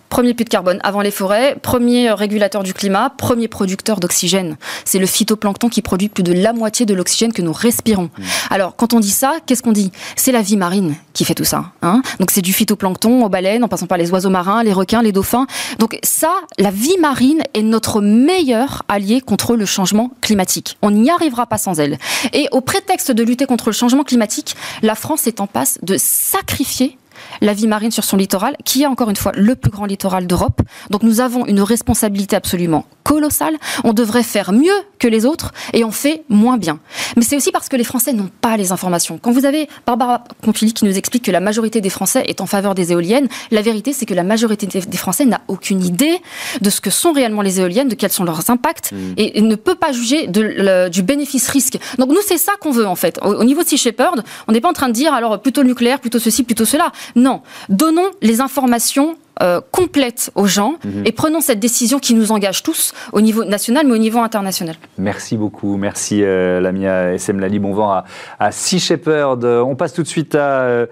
Premier 0.09 0.33
puits 0.33 0.45
de 0.45 0.49
carbone 0.49 0.79
avant 0.83 1.01
les 1.01 1.11
forêts, 1.11 1.55
premier 1.61 2.11
régulateur 2.11 2.63
du 2.63 2.73
climat, 2.73 3.09
premier 3.09 3.47
producteur 3.47 3.99
d'oxygène. 3.99 4.57
C'est 4.85 4.99
le 4.99 5.05
phytoplancton 5.05 5.69
qui 5.69 5.81
produit 5.81 6.07
plus 6.07 6.23
de 6.23 6.33
la 6.33 6.53
moitié 6.53 6.85
de 6.85 6.93
l'oxygène 6.93 7.33
que 7.33 7.41
nous 7.41 7.51
respirons. 7.51 8.09
Mmh. 8.17 8.23
Alors, 8.49 8.75
quand 8.75 8.93
on 8.93 8.99
dit 8.99 9.11
ça, 9.11 9.35
qu'est-ce 9.45 9.61
qu'on 9.61 9.73
dit? 9.73 9.91
C'est 10.15 10.31
la 10.31 10.41
vie 10.41 10.57
marine 10.57 10.95
qui 11.13 11.25
fait 11.25 11.33
tout 11.33 11.43
ça. 11.43 11.71
Hein 11.81 12.01
Donc, 12.19 12.31
c'est 12.31 12.41
du 12.41 12.53
phytoplancton 12.53 13.23
aux 13.25 13.29
baleines, 13.29 13.63
en 13.63 13.67
passant 13.67 13.87
par 13.87 13.97
les 13.97 14.11
oiseaux 14.11 14.29
marins, 14.29 14.63
les 14.63 14.73
requins, 14.73 15.01
les 15.01 15.11
dauphins. 15.11 15.47
Donc, 15.79 15.99
ça, 16.03 16.31
la 16.57 16.71
vie 16.71 16.97
marine 16.99 17.41
est 17.53 17.63
notre 17.63 18.01
meilleur 18.01 18.83
allié 18.87 19.19
contre 19.19 19.55
le 19.55 19.65
changement 19.65 20.11
climatique. 20.21 20.77
On 20.81 20.91
n'y 20.91 21.09
arrivera 21.09 21.47
pas 21.47 21.57
sans 21.57 21.79
elle. 21.79 21.97
Et 22.33 22.47
au 22.51 22.61
prétexte 22.61 23.11
de 23.11 23.23
lutter 23.23 23.45
contre 23.45 23.67
le 23.67 23.73
changement 23.73 24.03
climatique, 24.03 24.55
la 24.81 24.95
France 24.95 25.27
est 25.27 25.41
en 25.41 25.47
passe 25.47 25.79
de 25.81 25.97
sacrifier 25.97 26.97
la 27.41 27.53
vie 27.53 27.67
marine 27.67 27.91
sur 27.91 28.03
son 28.03 28.17
littoral, 28.17 28.55
qui 28.65 28.83
est 28.83 28.87
encore 28.87 29.09
une 29.09 29.15
fois 29.15 29.31
le 29.35 29.55
plus 29.55 29.71
grand 29.71 29.85
littoral 29.85 30.27
d'Europe. 30.27 30.61
Donc 30.89 31.03
nous 31.03 31.21
avons 31.21 31.45
une 31.45 31.61
responsabilité 31.61 32.35
absolument 32.35 32.85
colossale. 33.03 33.55
On 33.85 33.93
devrait 33.93 34.23
faire 34.23 34.51
mieux 34.51 34.73
que 34.99 35.07
les 35.07 35.25
autres 35.25 35.53
et 35.73 35.85
on 35.85 35.91
fait 35.91 36.23
moins 36.27 36.57
bien. 36.57 36.79
Mais 37.15 37.23
c'est 37.23 37.37
aussi 37.37 37.51
parce 37.51 37.69
que 37.69 37.77
les 37.77 37.85
Français 37.85 38.11
n'ont 38.11 38.29
pas 38.41 38.57
les 38.57 38.71
informations. 38.73 39.17
Quand 39.21 39.31
vous 39.31 39.45
avez 39.45 39.69
Barbara 39.85 40.23
Pompili 40.41 40.73
qui 40.73 40.83
nous 40.83 40.97
explique 40.97 41.23
que 41.23 41.31
la 41.31 41.39
majorité 41.39 41.79
des 41.79 41.89
Français 41.89 42.23
est 42.27 42.41
en 42.41 42.45
faveur 42.45 42.75
des 42.75 42.91
éoliennes, 42.91 43.29
la 43.51 43.61
vérité 43.61 43.93
c'est 43.93 44.05
que 44.05 44.13
la 44.13 44.23
majorité 44.23 44.67
des 44.67 44.97
Français 44.97 45.25
n'a 45.25 45.41
aucune 45.47 45.83
idée 45.83 46.17
de 46.59 46.69
ce 46.69 46.81
que 46.81 46.89
sont 46.89 47.13
réellement 47.13 47.41
les 47.41 47.61
éoliennes, 47.61 47.87
de 47.87 47.95
quels 47.95 48.11
sont 48.11 48.25
leurs 48.25 48.49
impacts 48.49 48.91
mmh. 48.91 48.97
et, 49.17 49.41
ne 49.41 49.55
peut 49.55 49.75
pas 49.75 49.93
juger 49.93 50.27
du 50.27 51.01
bénéfice-risque. 51.03 51.77
Donc 51.97 52.09
nous 52.09 52.21
c'est 52.25 52.37
ça 52.37 52.53
qu'on 52.59 52.71
veut 52.71 52.87
en 52.87 52.95
fait. 52.95 53.19
Au, 53.23 53.43
niveau 53.45 53.63
de 53.63 53.67
Sea 53.67 53.77
Shepherd, 53.77 54.23
on 54.49 54.51
n'est 54.51 54.59
pas 54.59 54.69
en 54.69 54.73
train 54.73 54.89
de 54.89 54.93
dire 54.93 55.13
alors 55.13 55.41
plutôt 55.41 55.63
nucléaire, 55.63 55.99
plutôt 55.99 56.19
ceci, 56.19 56.43
plutôt 56.43 56.65
cela. 56.65 56.91
Non, 57.15 57.41
donnons 57.69 58.09
les 58.21 58.41
informations 58.41 59.17
euh, 59.41 59.61
complètes 59.71 60.31
aux 60.33 60.47
gens 60.47 60.77
mhm. 60.83 61.03
et 61.05 61.11
prenons 61.11 61.41
cette 61.41 61.59
décision 61.59 61.99
qui 61.99 62.15
nous 62.15 62.31
engage 62.31 62.63
tous 62.63 62.93
au 63.11 63.21
niveau 63.21 63.43
national 63.43 63.85
mais 63.85 63.93
au 63.93 63.99
niveau 63.99 64.17
international. 64.19 64.75
Merci 64.97 65.37
beaucoup, 65.37 65.77
merci 65.77 66.23
euh, 66.23 66.59
Lamia 66.59 67.13
SM 67.13 67.39
Lali, 67.39 67.59
bon 67.59 67.73
vent 67.73 68.01
à, 68.39 68.51
Sea 68.51 68.79
Shepherd. 68.79 69.43
On 69.45 69.75
passe 69.75 69.93
tout 69.93 70.01
de 70.01 70.07
suite 70.07 70.33
à 70.33 70.61
euh, 70.61 70.87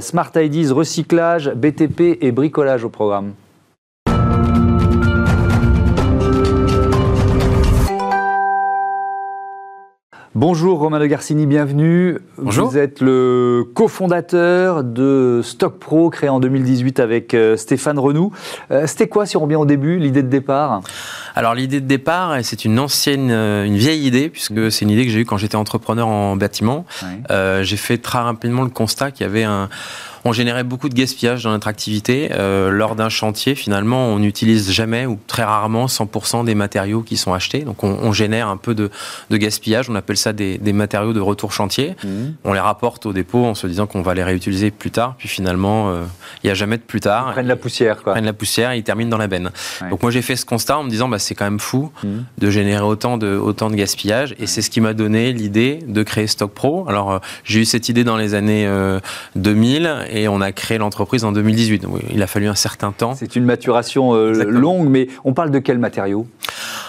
Smart 0.00 0.30
IDs, 0.34 0.72
recyclage, 0.72 1.50
BTP 1.50 2.18
et 2.20 2.32
bricolage 2.32 2.84
au 2.84 2.88
programme. 2.88 3.34
Bonjour 10.36 10.80
Romain 10.80 10.98
de 10.98 11.06
Garcini, 11.06 11.46
bienvenue. 11.46 12.18
Bonjour. 12.38 12.68
Vous 12.68 12.76
êtes 12.76 13.00
le 13.00 13.64
cofondateur 13.72 14.82
de 14.82 15.42
Stock 15.44 15.78
Pro, 15.78 16.10
créé 16.10 16.28
en 16.28 16.40
2018 16.40 16.98
avec 16.98 17.34
euh, 17.34 17.56
Stéphane 17.56 18.00
Renou. 18.00 18.32
Euh, 18.72 18.88
c'était 18.88 19.06
quoi, 19.06 19.26
si 19.26 19.36
on 19.36 19.42
revient 19.42 19.54
au 19.54 19.64
début, 19.64 19.96
l'idée 20.00 20.24
de 20.24 20.28
départ? 20.28 20.80
Alors 21.36 21.54
l'idée 21.54 21.80
de 21.80 21.86
départ, 21.86 22.36
c'est 22.42 22.64
une 22.64 22.80
ancienne, 22.80 23.30
euh, 23.30 23.64
une 23.64 23.76
vieille 23.76 24.08
idée, 24.08 24.28
puisque 24.28 24.72
c'est 24.72 24.84
une 24.84 24.90
idée 24.90 25.06
que 25.06 25.12
j'ai 25.12 25.20
eue 25.20 25.24
quand 25.24 25.36
j'étais 25.36 25.54
entrepreneur 25.54 26.08
en 26.08 26.34
bâtiment. 26.34 26.84
j'ai 27.30 27.76
fait 27.76 27.98
très 27.98 28.18
rapidement 28.18 28.62
le 28.62 28.70
constat 28.70 29.12
qu'il 29.12 29.24
y 29.24 29.28
avait 29.28 29.44
un 29.44 29.68
on 30.24 30.32
générait 30.32 30.64
beaucoup 30.64 30.88
de 30.88 30.94
gaspillage 30.94 31.44
dans 31.44 31.50
notre 31.50 31.68
activité. 31.68 32.30
Euh, 32.32 32.70
lors 32.70 32.96
d'un 32.96 33.10
chantier, 33.10 33.54
finalement, 33.54 34.06
on 34.06 34.18
n'utilise 34.18 34.70
jamais 34.70 35.04
ou 35.04 35.18
très 35.26 35.44
rarement 35.44 35.86
100% 35.86 36.44
des 36.44 36.54
matériaux 36.54 37.02
qui 37.02 37.16
sont 37.16 37.34
achetés. 37.34 37.60
Donc, 37.60 37.84
on, 37.84 38.12
génère 38.12 38.48
un 38.48 38.56
peu 38.56 38.74
de, 38.74 38.90
gaspillage. 39.30 39.90
On 39.90 39.94
appelle 39.94 40.16
ça 40.16 40.32
des, 40.32 40.58
matériaux 40.72 41.12
de 41.12 41.20
retour 41.20 41.52
chantier. 41.52 41.94
Mmh. 42.02 42.08
On 42.44 42.52
les 42.52 42.60
rapporte 42.60 43.06
au 43.06 43.12
dépôt 43.12 43.44
en 43.44 43.54
se 43.54 43.66
disant 43.66 43.86
qu'on 43.86 44.02
va 44.02 44.14
les 44.14 44.24
réutiliser 44.24 44.70
plus 44.70 44.90
tard. 44.90 45.14
Puis 45.18 45.28
finalement, 45.28 45.90
euh, 45.90 46.04
il 46.42 46.46
n'y 46.46 46.50
a 46.50 46.54
jamais 46.54 46.78
de 46.78 46.82
plus 46.82 47.00
tard. 47.00 47.26
Ils 47.28 47.32
prennent 47.32 47.46
la 47.46 47.56
poussière, 47.56 48.02
quoi. 48.02 48.12
Ils 48.12 48.14
prennent 48.14 48.24
la 48.24 48.32
poussière 48.32 48.70
et 48.70 48.78
ils 48.78 48.82
terminent 48.82 49.10
dans 49.10 49.18
la 49.18 49.26
benne. 49.26 49.50
Donc, 49.90 50.02
moi, 50.02 50.10
j'ai 50.10 50.22
fait 50.22 50.36
ce 50.36 50.46
constat 50.46 50.78
en 50.78 50.84
me 50.84 50.90
disant, 50.90 51.08
bah, 51.08 51.18
c'est 51.18 51.34
quand 51.34 51.44
même 51.44 51.60
fou 51.60 51.92
mmh. 52.02 52.08
de 52.38 52.50
générer 52.50 52.84
autant 52.84 53.18
de, 53.18 53.36
autant 53.36 53.68
de 53.68 53.74
gaspillage. 53.74 54.34
Et 54.38 54.46
c'est 54.46 54.62
ce 54.62 54.70
qui 54.70 54.80
m'a 54.80 54.94
donné 54.94 55.32
l'idée 55.32 55.80
de 55.86 56.02
créer 56.02 56.26
Stock 56.26 56.52
Pro. 56.52 56.86
Alors, 56.88 57.12
euh, 57.12 57.18
j'ai 57.44 57.60
eu 57.60 57.64
cette 57.66 57.90
idée 57.90 58.04
dans 58.04 58.16
les 58.16 58.34
années 58.34 58.68
2000 59.36 60.06
et 60.14 60.28
on 60.28 60.40
a 60.40 60.52
créé 60.52 60.78
l'entreprise 60.78 61.24
en 61.24 61.32
2018. 61.32 61.82
Donc, 61.82 61.98
il 62.12 62.22
a 62.22 62.26
fallu 62.26 62.46
un 62.46 62.54
certain 62.54 62.92
temps. 62.92 63.14
C'est 63.14 63.36
une 63.36 63.44
maturation 63.44 64.14
longue, 64.14 64.88
mais 64.88 65.08
on 65.24 65.34
parle 65.34 65.50
de 65.50 65.58
quels 65.58 65.78
matériaux 65.78 66.26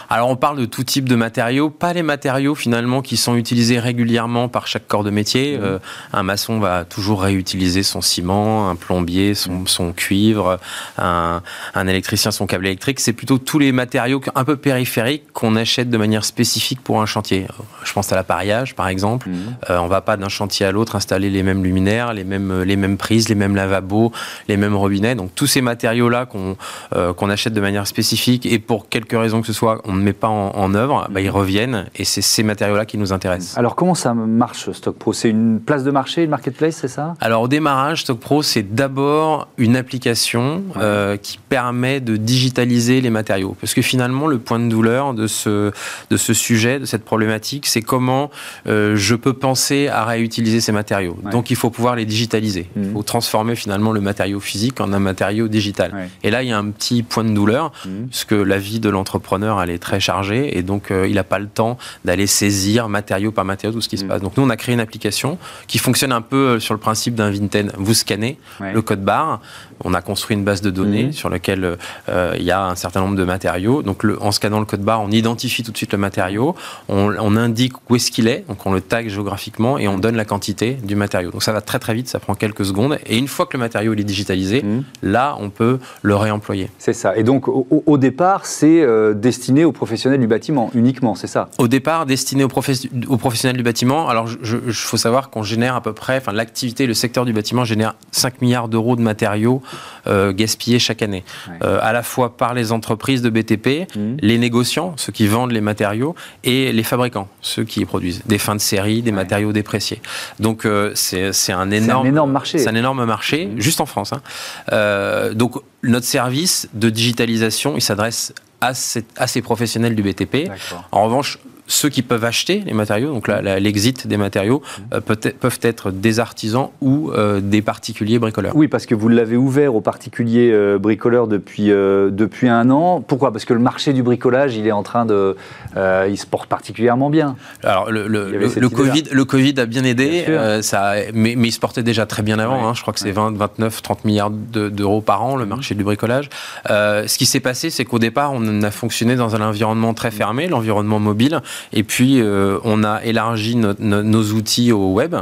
alors 0.09 0.29
on 0.29 0.35
parle 0.35 0.57
de 0.57 0.65
tout 0.65 0.83
type 0.83 1.09
de 1.09 1.15
matériaux, 1.15 1.69
pas 1.69 1.93
les 1.93 2.03
matériaux 2.03 2.55
finalement 2.55 3.01
qui 3.01 3.17
sont 3.17 3.35
utilisés 3.35 3.79
régulièrement 3.79 4.49
par 4.49 4.67
chaque 4.67 4.87
corps 4.87 5.03
de 5.03 5.09
métier. 5.09 5.57
Mmh. 5.57 5.63
Euh, 5.63 5.79
un 6.13 6.23
maçon 6.23 6.59
va 6.59 6.85
toujours 6.85 7.21
réutiliser 7.21 7.83
son 7.83 8.01
ciment, 8.01 8.69
un 8.69 8.75
plombier 8.75 9.33
son, 9.33 9.65
son 9.65 9.93
cuivre, 9.93 10.59
un, 10.97 11.41
un, 11.73 11.87
électricien 11.87 12.31
son 12.31 12.47
câble 12.47 12.67
électrique. 12.67 12.99
C'est 12.99 13.13
plutôt 13.13 13.37
tous 13.37 13.59
les 13.59 13.71
matériaux 13.71 14.21
un 14.35 14.43
peu 14.43 14.55
périphériques 14.55 15.31
qu'on 15.33 15.55
achète 15.55 15.89
de 15.89 15.97
manière 15.97 16.25
spécifique 16.25 16.81
pour 16.81 17.01
un 17.01 17.05
chantier. 17.05 17.47
Je 17.83 17.93
pense 17.93 18.11
à 18.11 18.15
l'appareillage 18.15 18.75
par 18.75 18.87
exemple. 18.87 19.29
Mmh. 19.29 19.35
Euh, 19.69 19.77
on 19.77 19.87
va 19.87 20.01
pas 20.01 20.17
d'un 20.17 20.29
chantier 20.29 20.65
à 20.65 20.71
l'autre 20.71 20.95
installer 20.95 21.29
les 21.29 21.43
mêmes 21.43 21.63
luminaires, 21.63 22.13
les 22.13 22.23
mêmes, 22.23 22.63
les 22.63 22.75
mêmes 22.75 22.97
prises, 22.97 23.29
les 23.29 23.35
mêmes 23.35 23.55
lavabos, 23.55 24.11
les 24.47 24.57
mêmes 24.57 24.75
robinets. 24.75 25.15
Donc 25.15 25.33
tous 25.35 25.47
ces 25.47 25.61
matériaux-là 25.61 26.25
qu'on 26.25 26.57
euh, 26.93 27.13
qu'on 27.13 27.29
achète 27.29 27.53
de 27.53 27.61
manière 27.61 27.87
spécifique 27.87 28.45
et 28.45 28.59
pour 28.59 28.89
quelque 28.89 29.15
raison 29.15 29.41
que 29.41 29.47
ce 29.47 29.53
soit, 29.53 29.81
on 29.85 29.94
ne 29.95 30.01
met 30.01 30.13
pas 30.13 30.27
en, 30.27 30.73
œuvre, 30.73 31.07
bah, 31.09 31.21
ils 31.21 31.29
reviennent 31.29 31.85
et 31.95 32.05
c'est 32.05 32.21
ces 32.21 32.43
matériaux-là 32.43 32.85
qui 32.85 32.97
nous 32.97 33.13
intéressent. 33.13 33.57
Alors 33.57 33.75
comment 33.75 33.95
ça 33.95 34.13
marche 34.13 34.71
Stock 34.71 34.97
Pro? 34.97 35.13
C'est 35.13 35.29
une 35.29 35.59
place 35.59 35.83
de 35.83 35.91
marché, 35.91 36.23
une 36.23 36.29
marketplace, 36.29 36.77
c'est 36.77 36.87
ça? 36.87 37.13
Alors 37.21 37.43
au 37.43 37.47
démarrage, 37.47 38.01
Stock 38.01 38.19
Pro, 38.19 38.43
c'est 38.43 38.75
d'abord 38.75 39.47
une 39.57 39.75
application 39.75 40.63
euh, 40.77 41.17
qui 41.17 41.37
permet 41.37 41.99
de 41.99 42.17
digitaliser 42.17 43.01
les 43.01 43.09
matériaux. 43.09 43.55
Parce 43.59 43.73
que 43.73 43.81
finalement, 43.81 44.27
le 44.27 44.39
point 44.39 44.59
de 44.59 44.67
douleur 44.67 45.13
de 45.13 45.27
ce, 45.27 45.71
de 46.09 46.17
ce 46.17 46.33
sujet, 46.33 46.79
de 46.79 46.85
cette 46.85 47.05
problématique, 47.05 47.65
c'est 47.65 47.81
comment 47.81 48.29
euh, 48.67 48.95
je 48.95 49.15
peux 49.15 49.33
penser 49.33 49.87
à 49.87 50.05
réutiliser 50.05 50.61
ces 50.61 50.71
matériaux. 50.71 51.17
Donc 51.31 51.49
il 51.49 51.55
faut 51.55 51.69
pouvoir 51.69 51.95
les 51.95 52.05
digitaliser. 52.05 52.69
Il 52.75 52.83
mhm. 52.83 52.93
faut 52.93 53.03
transformer 53.03 53.55
finalement 53.55 53.91
le 53.91 54.01
matériau 54.01 54.39
physique 54.39 54.79
en 54.81 54.93
un 54.93 54.99
matériau 54.99 55.47
digital. 55.47 55.93
Et 56.23 56.31
là, 56.31 56.43
il 56.43 56.49
y 56.49 56.51
a 56.51 56.57
un 56.57 56.69
petit 56.69 57.03
point 57.03 57.23
de 57.23 57.33
douleur, 57.33 57.71
mhm. 57.85 58.07
parce 58.07 58.25
que 58.25 58.35
la 58.35 58.57
vie 58.57 58.79
de 58.79 58.89
l'entrepreneur, 58.89 59.61
elle 59.61 59.69
est 59.69 59.79
très 59.85 59.99
chargé 59.99 60.57
et 60.57 60.63
donc 60.63 60.89
euh, 60.89 61.07
il 61.07 61.15
n'a 61.15 61.23
pas 61.23 61.37
le 61.37 61.47
temps 61.47 61.77
d'aller 62.03 62.25
saisir 62.25 62.89
matériau 62.89 63.31
par 63.31 63.45
matériau 63.45 63.73
tout 63.73 63.81
ce 63.81 63.87
qui 63.87 63.97
se 63.97 64.03
mm. 64.03 64.07
passe. 64.07 64.21
Donc 64.21 64.35
nous, 64.35 64.43
on 64.43 64.49
a 64.49 64.57
créé 64.57 64.73
une 64.73 64.81
application 64.81 65.37
qui 65.67 65.77
fonctionne 65.77 66.11
un 66.11 66.21
peu 66.21 66.55
euh, 66.55 66.59
sur 66.59 66.73
le 66.73 66.79
principe 66.79 67.13
d'un 67.13 67.29
Vinted. 67.29 67.71
Vous 67.77 67.93
scannez 67.93 68.37
le 68.59 68.81
code 68.81 69.03
barre, 69.03 69.41
on 69.83 69.93
a 69.93 70.01
construit 70.01 70.35
une 70.35 70.43
base 70.43 70.61
de 70.61 70.69
données 70.69 71.05
mm. 71.05 71.13
sur 71.13 71.29
laquelle 71.29 71.77
euh, 72.09 72.35
il 72.37 72.43
y 72.43 72.51
a 72.51 72.65
un 72.65 72.75
certain 72.75 73.01
nombre 73.01 73.15
de 73.15 73.23
matériaux. 73.23 73.81
Donc 73.81 74.03
le, 74.03 74.21
en 74.21 74.31
scannant 74.31 74.59
le 74.59 74.65
code 74.65 74.81
barre, 74.81 75.01
on 75.01 75.11
identifie 75.11 75.63
tout 75.63 75.71
de 75.71 75.77
suite 75.77 75.91
le 75.91 75.97
matériau, 75.97 76.55
on, 76.89 77.13
on 77.19 77.35
indique 77.35 77.73
où 77.89 77.95
est-ce 77.95 78.11
qu'il 78.11 78.27
est, 78.27 78.45
donc 78.47 78.65
on 78.65 78.73
le 78.73 78.81
tag 78.81 79.09
géographiquement 79.09 79.77
et 79.77 79.87
on 79.87 79.97
donne 79.97 80.15
la 80.15 80.25
quantité 80.25 80.73
du 80.73 80.95
matériau. 80.95 81.31
Donc 81.31 81.43
ça 81.43 81.51
va 81.51 81.61
très 81.61 81.79
très 81.79 81.93
vite, 81.93 82.07
ça 82.07 82.19
prend 82.19 82.35
quelques 82.35 82.65
secondes. 82.65 82.97
Et 83.05 83.17
une 83.17 83.27
fois 83.27 83.45
que 83.45 83.57
le 83.57 83.61
matériau 83.61 83.93
est 83.93 84.03
digitalisé, 84.03 84.63
mm. 84.63 84.83
là, 85.03 85.35
on 85.39 85.49
peut 85.49 85.79
le 86.01 86.15
réemployer. 86.15 86.69
C'est 86.77 86.93
ça. 86.93 87.15
Et 87.17 87.23
donc 87.23 87.47
au, 87.47 87.67
au 87.85 87.97
départ, 87.97 88.45
c'est 88.45 88.85
destiné 89.15 89.65
aux 89.65 89.71
professionnels 89.71 90.19
du 90.19 90.27
bâtiment 90.27 90.69
uniquement, 90.73 91.15
c'est 91.15 91.27
ça? 91.27 91.49
Au 91.57 91.67
départ, 91.67 92.05
destiné 92.05 92.43
aux, 92.43 92.47
professionnels 92.47 93.57
du 93.57 93.63
bâtiment. 93.63 94.09
Alors, 94.09 94.29
il 94.29 94.73
faut 94.73 94.97
savoir 94.97 95.29
qu'on 95.29 95.43
génère 95.43 95.75
à 95.75 95.81
peu 95.81 95.93
près, 95.93 96.17
enfin, 96.17 96.31
l'activité, 96.31 96.87
le 96.87 96.93
secteur 96.93 97.25
du 97.25 97.33
bâtiment 97.33 97.65
génère 97.65 97.95
5 98.11 98.41
milliards 98.41 98.67
d'euros 98.67 98.95
de 98.95 99.01
matériaux 99.01 99.61
euh, 100.07 100.33
gaspillés 100.33 100.79
chaque 100.79 101.01
année. 101.01 101.23
Euh, 101.63 101.79
à 101.81 101.93
la 101.93 102.03
fois 102.03 102.37
par 102.37 102.53
les 102.53 102.71
entreprises 102.71 103.21
de 103.21 103.29
BTP, 103.29 103.87
mmh. 103.95 104.17
les 104.19 104.37
négociants, 104.37 104.93
ceux 104.97 105.11
qui 105.11 105.27
vendent 105.27 105.51
les 105.51 105.61
matériaux, 105.61 106.15
et 106.43 106.71
les 106.71 106.83
fabricants, 106.83 107.27
ceux 107.41 107.63
qui 107.63 107.83
produisent 107.85 108.21
des 108.25 108.37
fins 108.37 108.55
de 108.55 108.61
série, 108.61 109.01
des 109.01 109.11
matériaux 109.11 109.53
dépréciés. 109.53 110.01
Donc, 110.39 110.65
euh, 110.65 110.91
c'est 110.95 111.51
un 111.51 111.71
énorme, 111.71 112.07
un 112.07 112.09
énorme 112.09 112.31
marché. 112.31 112.57
C'est 112.57 112.69
un 112.69 112.75
énorme 112.75 113.05
marché, 113.05 113.47
mmh. 113.47 113.59
juste 113.59 113.81
en 113.81 113.85
France. 113.85 114.11
Hein. 114.13 115.31
donc, 115.33 115.61
notre 115.83 116.05
service 116.05 116.67
de 116.73 116.89
digitalisation, 116.89 117.75
il 117.75 117.81
s'adresse 117.81 118.33
à, 118.61 118.73
ces 118.73 119.41
professionnels 119.41 119.95
du 119.95 120.03
BTP. 120.03 120.49
En 120.91 121.03
revanche, 121.05 121.39
ceux 121.67 121.89
qui 121.89 122.01
peuvent 122.01 122.23
acheter 122.23 122.63
les 122.65 122.73
matériaux, 122.73 123.11
donc 123.11 123.27
l'exit 123.27 124.07
des 124.07 124.17
matériaux, 124.17 124.61
mmh. 124.61 124.81
euh, 124.95 125.01
peut 125.01 125.15
peuvent 125.15 125.59
être 125.61 125.91
des 125.91 126.19
artisans 126.19 126.69
ou 126.81 127.11
euh, 127.11 127.39
des 127.41 127.61
particuliers 127.61 128.19
bricoleurs. 128.19 128.55
Oui, 128.55 128.67
parce 128.67 128.85
que 128.85 128.93
vous 128.93 129.07
l'avez 129.07 129.37
ouvert 129.37 129.75
aux 129.75 129.81
particuliers 129.81 130.51
euh, 130.51 130.77
bricoleurs 130.77 131.27
depuis, 131.27 131.67
depuis 131.67 132.47
un 132.47 132.69
an. 132.69 133.01
Pourquoi? 133.01 133.31
Parce 133.31 133.45
que 133.45 133.53
le 133.53 133.59
marché 133.59 133.93
du 133.93 134.03
bricolage, 134.03 134.55
il 134.55 134.67
est 134.67 134.71
en 134.71 134.83
train 134.83 135.05
de... 135.05 135.35
il 135.75 136.17
se 136.17 136.25
porte 136.25 136.47
particulièrement 136.49 137.09
bien. 137.09 137.35
Alors, 137.63 137.91
le, 137.91 138.07
le, 138.07 138.29
le 138.31 138.69
COVID, 138.69 139.03
le 139.11 139.25
COVID 139.25 139.59
a 139.59 139.65
bien 139.65 139.83
aidé, 139.83 140.25
ça, 140.61 140.93
mais, 141.13 141.35
mais, 141.37 141.47
il 141.47 141.51
se 141.51 141.59
portait 141.59 141.83
déjà 141.83 142.05
très 142.05 142.23
bien 142.23 142.39
avant. 142.39 142.67
Hein. 142.67 142.73
je 142.73 142.81
crois 142.81 142.93
que 142.93 142.99
c'est 142.99 143.11
20, 143.11 143.37
29, 143.37 143.81
30 143.81 144.05
milliards 144.05 144.29
d'euros 144.31 145.01
par 145.01 145.23
an, 145.23 145.35
le 145.35 145.45
mmh. 145.45 145.49
marché 145.49 145.75
du 145.75 145.83
bricolage. 145.83 146.29
ce 146.67 147.17
qui 147.17 147.25
s'est 147.25 147.39
passé, 147.39 147.69
c'est 147.69 147.85
qu'au 147.85 147.99
départ, 147.99 148.31
on 148.33 148.61
a 148.61 148.71
fonctionné 148.71 149.15
dans 149.15 149.35
un 149.35 149.41
environnement 149.41 149.93
très 149.93 150.11
fermé, 150.11 150.47
l'environnement 150.47 150.99
mobile. 150.99 151.41
Et 151.73 151.83
puis, 151.83 152.21
euh, 152.21 152.59
on 152.63 152.83
a 152.83 153.03
élargi 153.03 153.55
nos 153.55 154.23
outils 154.31 154.71
au 154.71 154.93
web. 154.93 155.15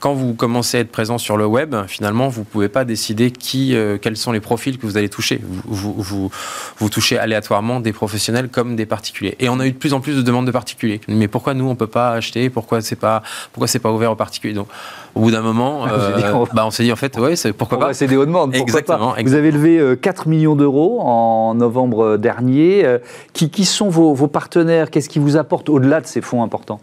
Quand 0.00 0.14
vous 0.14 0.34
commencez 0.34 0.78
à 0.78 0.80
être 0.80 0.92
présent 0.92 1.18
sur 1.18 1.36
le 1.36 1.46
web, 1.46 1.74
finalement, 1.86 2.28
vous 2.28 2.40
ne 2.40 2.46
pouvez 2.46 2.68
pas 2.68 2.84
décider 2.84 3.30
qui, 3.30 3.74
euh, 3.74 3.98
quels 3.98 4.16
sont 4.16 4.32
les 4.32 4.40
profils 4.40 4.78
que 4.78 4.86
vous 4.86 4.96
allez 4.96 5.08
toucher. 5.08 5.40
Vous, 5.64 6.30
vous, 6.78 6.88
touchez 6.88 7.18
aléatoirement 7.18 7.80
des 7.80 7.92
professionnels 7.92 8.48
comme 8.48 8.76
des 8.76 8.86
particuliers. 8.86 9.36
Et 9.40 9.48
on 9.48 9.58
a 9.60 9.66
eu 9.66 9.72
de 9.72 9.76
plus 9.76 9.94
en 9.94 10.00
plus 10.00 10.16
de 10.16 10.22
demandes 10.22 10.46
de 10.46 10.52
particuliers. 10.52 11.00
Mais 11.08 11.28
pourquoi 11.28 11.54
nous, 11.54 11.66
on 11.66 11.70
ne 11.70 11.74
peut 11.74 11.86
pas 11.86 12.10
acheter? 12.10 12.50
Pourquoi 12.50 12.80
ce 12.80 12.94
n'est 12.94 13.00
pas, 13.00 13.22
pas 13.82 13.92
ouvert 13.92 14.12
aux 14.12 14.16
particuliers? 14.16 14.54
Au 15.14 15.20
bout 15.20 15.30
d'un 15.30 15.42
moment, 15.42 15.86
euh, 15.86 16.44
bah, 16.54 16.66
on 16.66 16.70
s'est 16.70 16.82
dit 16.82 16.92
en 16.92 16.96
fait, 16.96 17.16
ouais, 17.18 17.34
pourquoi 17.56 17.78
pas 17.78 17.94
C'est 17.94 18.06
des 18.06 18.16
hautes 18.16 18.28
demandes. 18.28 18.54
Exactement, 18.54 19.12
pas 19.12 19.22
Vous 19.22 19.34
avez 19.34 19.50
levé 19.50 19.96
4 20.00 20.28
millions 20.28 20.56
d'euros 20.56 21.00
en 21.00 21.54
novembre 21.54 22.16
dernier. 22.16 22.84
Qui, 23.32 23.50
qui 23.50 23.64
sont 23.64 23.88
vos, 23.88 24.14
vos 24.14 24.28
partenaires? 24.28 24.90
Qu'est-ce 24.90 25.08
qui 25.08 25.18
vous 25.18 25.36
apporte 25.36 25.68
au-delà 25.68 26.00
de 26.00 26.06
ces 26.06 26.20
fonds 26.20 26.42
importants? 26.42 26.80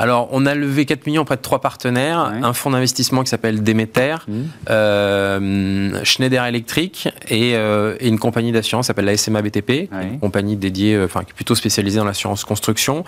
Alors, 0.00 0.28
on 0.32 0.46
a 0.46 0.54
levé 0.54 0.86
4 0.86 1.06
millions 1.06 1.22
auprès 1.22 1.36
de 1.36 1.42
trois 1.42 1.60
partenaires. 1.60 2.32
Un 2.42 2.52
fonds 2.54 2.70
d'investissement 2.70 3.22
qui 3.22 3.28
s'appelle 3.28 3.62
Demeter, 3.62 4.24
mmh. 4.26 4.32
euh, 4.70 6.00
Schneider 6.04 6.44
Electric 6.46 7.08
euh, 7.30 7.96
et, 8.00 8.08
une 8.08 8.18
compagnie 8.18 8.50
d'assurance 8.50 8.86
qui 8.86 8.88
s'appelle 8.88 9.04
la 9.04 9.16
SMA 9.18 9.42
BTP, 9.42 9.90
une 9.92 10.18
compagnie 10.18 10.56
dédiée, 10.56 10.94
euh, 10.94 11.04
enfin, 11.04 11.22
qui 11.24 11.32
est 11.32 11.34
plutôt 11.34 11.54
spécialisée 11.54 11.98
dans 11.98 12.06
l'assurance 12.06 12.44
construction. 12.44 13.04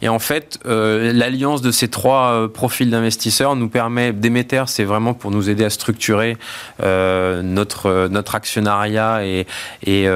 Et 0.00 0.08
en 0.08 0.18
fait, 0.18 0.58
l'alliance 0.64 1.62
de 1.62 1.70
ces 1.70 1.86
trois 1.86 2.48
profils 2.52 2.90
d'investisseurs 2.90 3.54
nous 3.54 3.68
permet, 3.68 3.91
Demeter, 4.12 4.64
c'est 4.68 4.84
vraiment 4.84 5.14
pour 5.14 5.30
nous 5.30 5.50
aider 5.50 5.64
à 5.64 5.70
structurer 5.70 6.36
notre, 6.80 8.08
notre 8.08 8.34
actionnariat 8.34 9.24
et, 9.24 9.46
et 9.86 10.06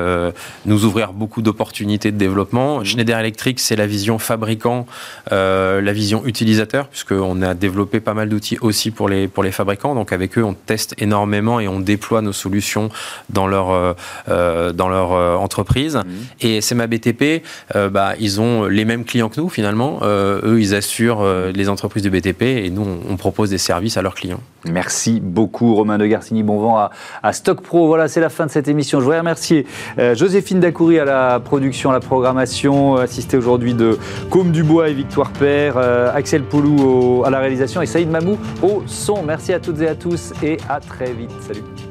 nous 0.64 0.84
ouvrir 0.84 1.12
beaucoup 1.12 1.42
d'opportunités 1.42 2.12
de 2.12 2.16
développement. 2.16 2.80
Mmh. 2.80 2.84
Schneider 2.84 3.18
Electric, 3.18 3.60
c'est 3.60 3.76
la 3.76 3.86
vision 3.86 4.18
fabricant, 4.18 4.86
euh, 5.32 5.80
la 5.80 5.92
vision 5.92 6.24
utilisateur, 6.26 6.88
puisqu'on 6.88 7.42
a 7.42 7.54
développé 7.54 8.00
pas 8.00 8.14
mal 8.14 8.28
d'outils 8.28 8.58
aussi 8.60 8.90
pour 8.90 9.08
les, 9.08 9.28
pour 9.28 9.42
les 9.42 9.52
fabricants. 9.52 9.94
Donc 9.94 10.12
avec 10.12 10.38
eux, 10.38 10.44
on 10.44 10.54
teste 10.54 10.94
énormément 10.98 11.60
et 11.60 11.68
on 11.68 11.80
déploie 11.80 12.22
nos 12.22 12.32
solutions 12.32 12.90
dans 13.30 13.46
leur, 13.46 13.70
euh, 13.70 13.92
euh, 14.28 14.72
dans 14.72 14.88
leur 14.88 15.10
entreprise. 15.40 15.96
Mmh. 15.96 16.10
Et 16.40 16.60
SMA 16.60 16.86
BTP, 16.86 17.42
bah, 17.90 18.14
ils 18.18 18.40
ont 18.40 18.64
les 18.64 18.84
mêmes 18.84 19.04
clients 19.04 19.28
que 19.28 19.40
nous 19.40 19.48
finalement. 19.48 20.00
eux, 20.02 20.58
ils 20.58 20.74
assurent 20.74 21.24
les 21.54 21.68
entreprises 21.68 22.02
de 22.02 22.10
BTP 22.10 22.42
et 22.42 22.70
nous, 22.70 22.86
on, 23.08 23.16
propose 23.16 23.50
des 23.50 23.58
services 23.66 23.96
à 23.96 24.02
leurs 24.02 24.14
clients. 24.14 24.40
Merci 24.64 25.20
beaucoup 25.20 25.74
Romain 25.74 25.98
de 25.98 26.06
Garcini. 26.06 26.42
Bon 26.42 26.58
vent 26.58 26.88
à, 27.22 27.32
Stock 27.32 27.60
Pro. 27.60 27.86
Voilà, 27.86 28.08
c'est 28.08 28.20
la 28.20 28.30
fin 28.30 28.46
de 28.46 28.50
cette 28.50 28.68
émission. 28.68 28.98
Je 28.98 29.04
voudrais 29.04 29.20
remercier 29.20 29.66
Joséphine 30.14 30.58
Dacoury 30.58 30.98
à 30.98 31.04
la 31.04 31.40
production, 31.40 31.90
à 31.90 31.92
la 31.92 32.00
programmation, 32.00 32.96
assistée 32.96 33.36
aujourd'hui 33.36 33.74
de 33.74 33.98
Côme 34.30 34.50
Dubois 34.50 34.88
et 34.88 34.94
Victoire 34.94 35.30
Père, 35.30 35.76
euh, 35.76 36.10
Axel 36.14 36.42
Poulou 36.42 37.22
à 37.24 37.30
la 37.30 37.38
réalisation 37.38 37.82
et 37.82 37.86
Saïd 37.86 38.10
Mamou 38.10 38.38
au 38.62 38.82
son. 38.86 39.22
Merci 39.22 39.52
à 39.52 39.60
toutes 39.60 39.80
et 39.80 39.88
à 39.88 39.94
tous 39.94 40.32
et 40.42 40.58
à 40.68 40.80
très 40.80 41.12
vite. 41.12 41.30
Salut. 41.40 41.85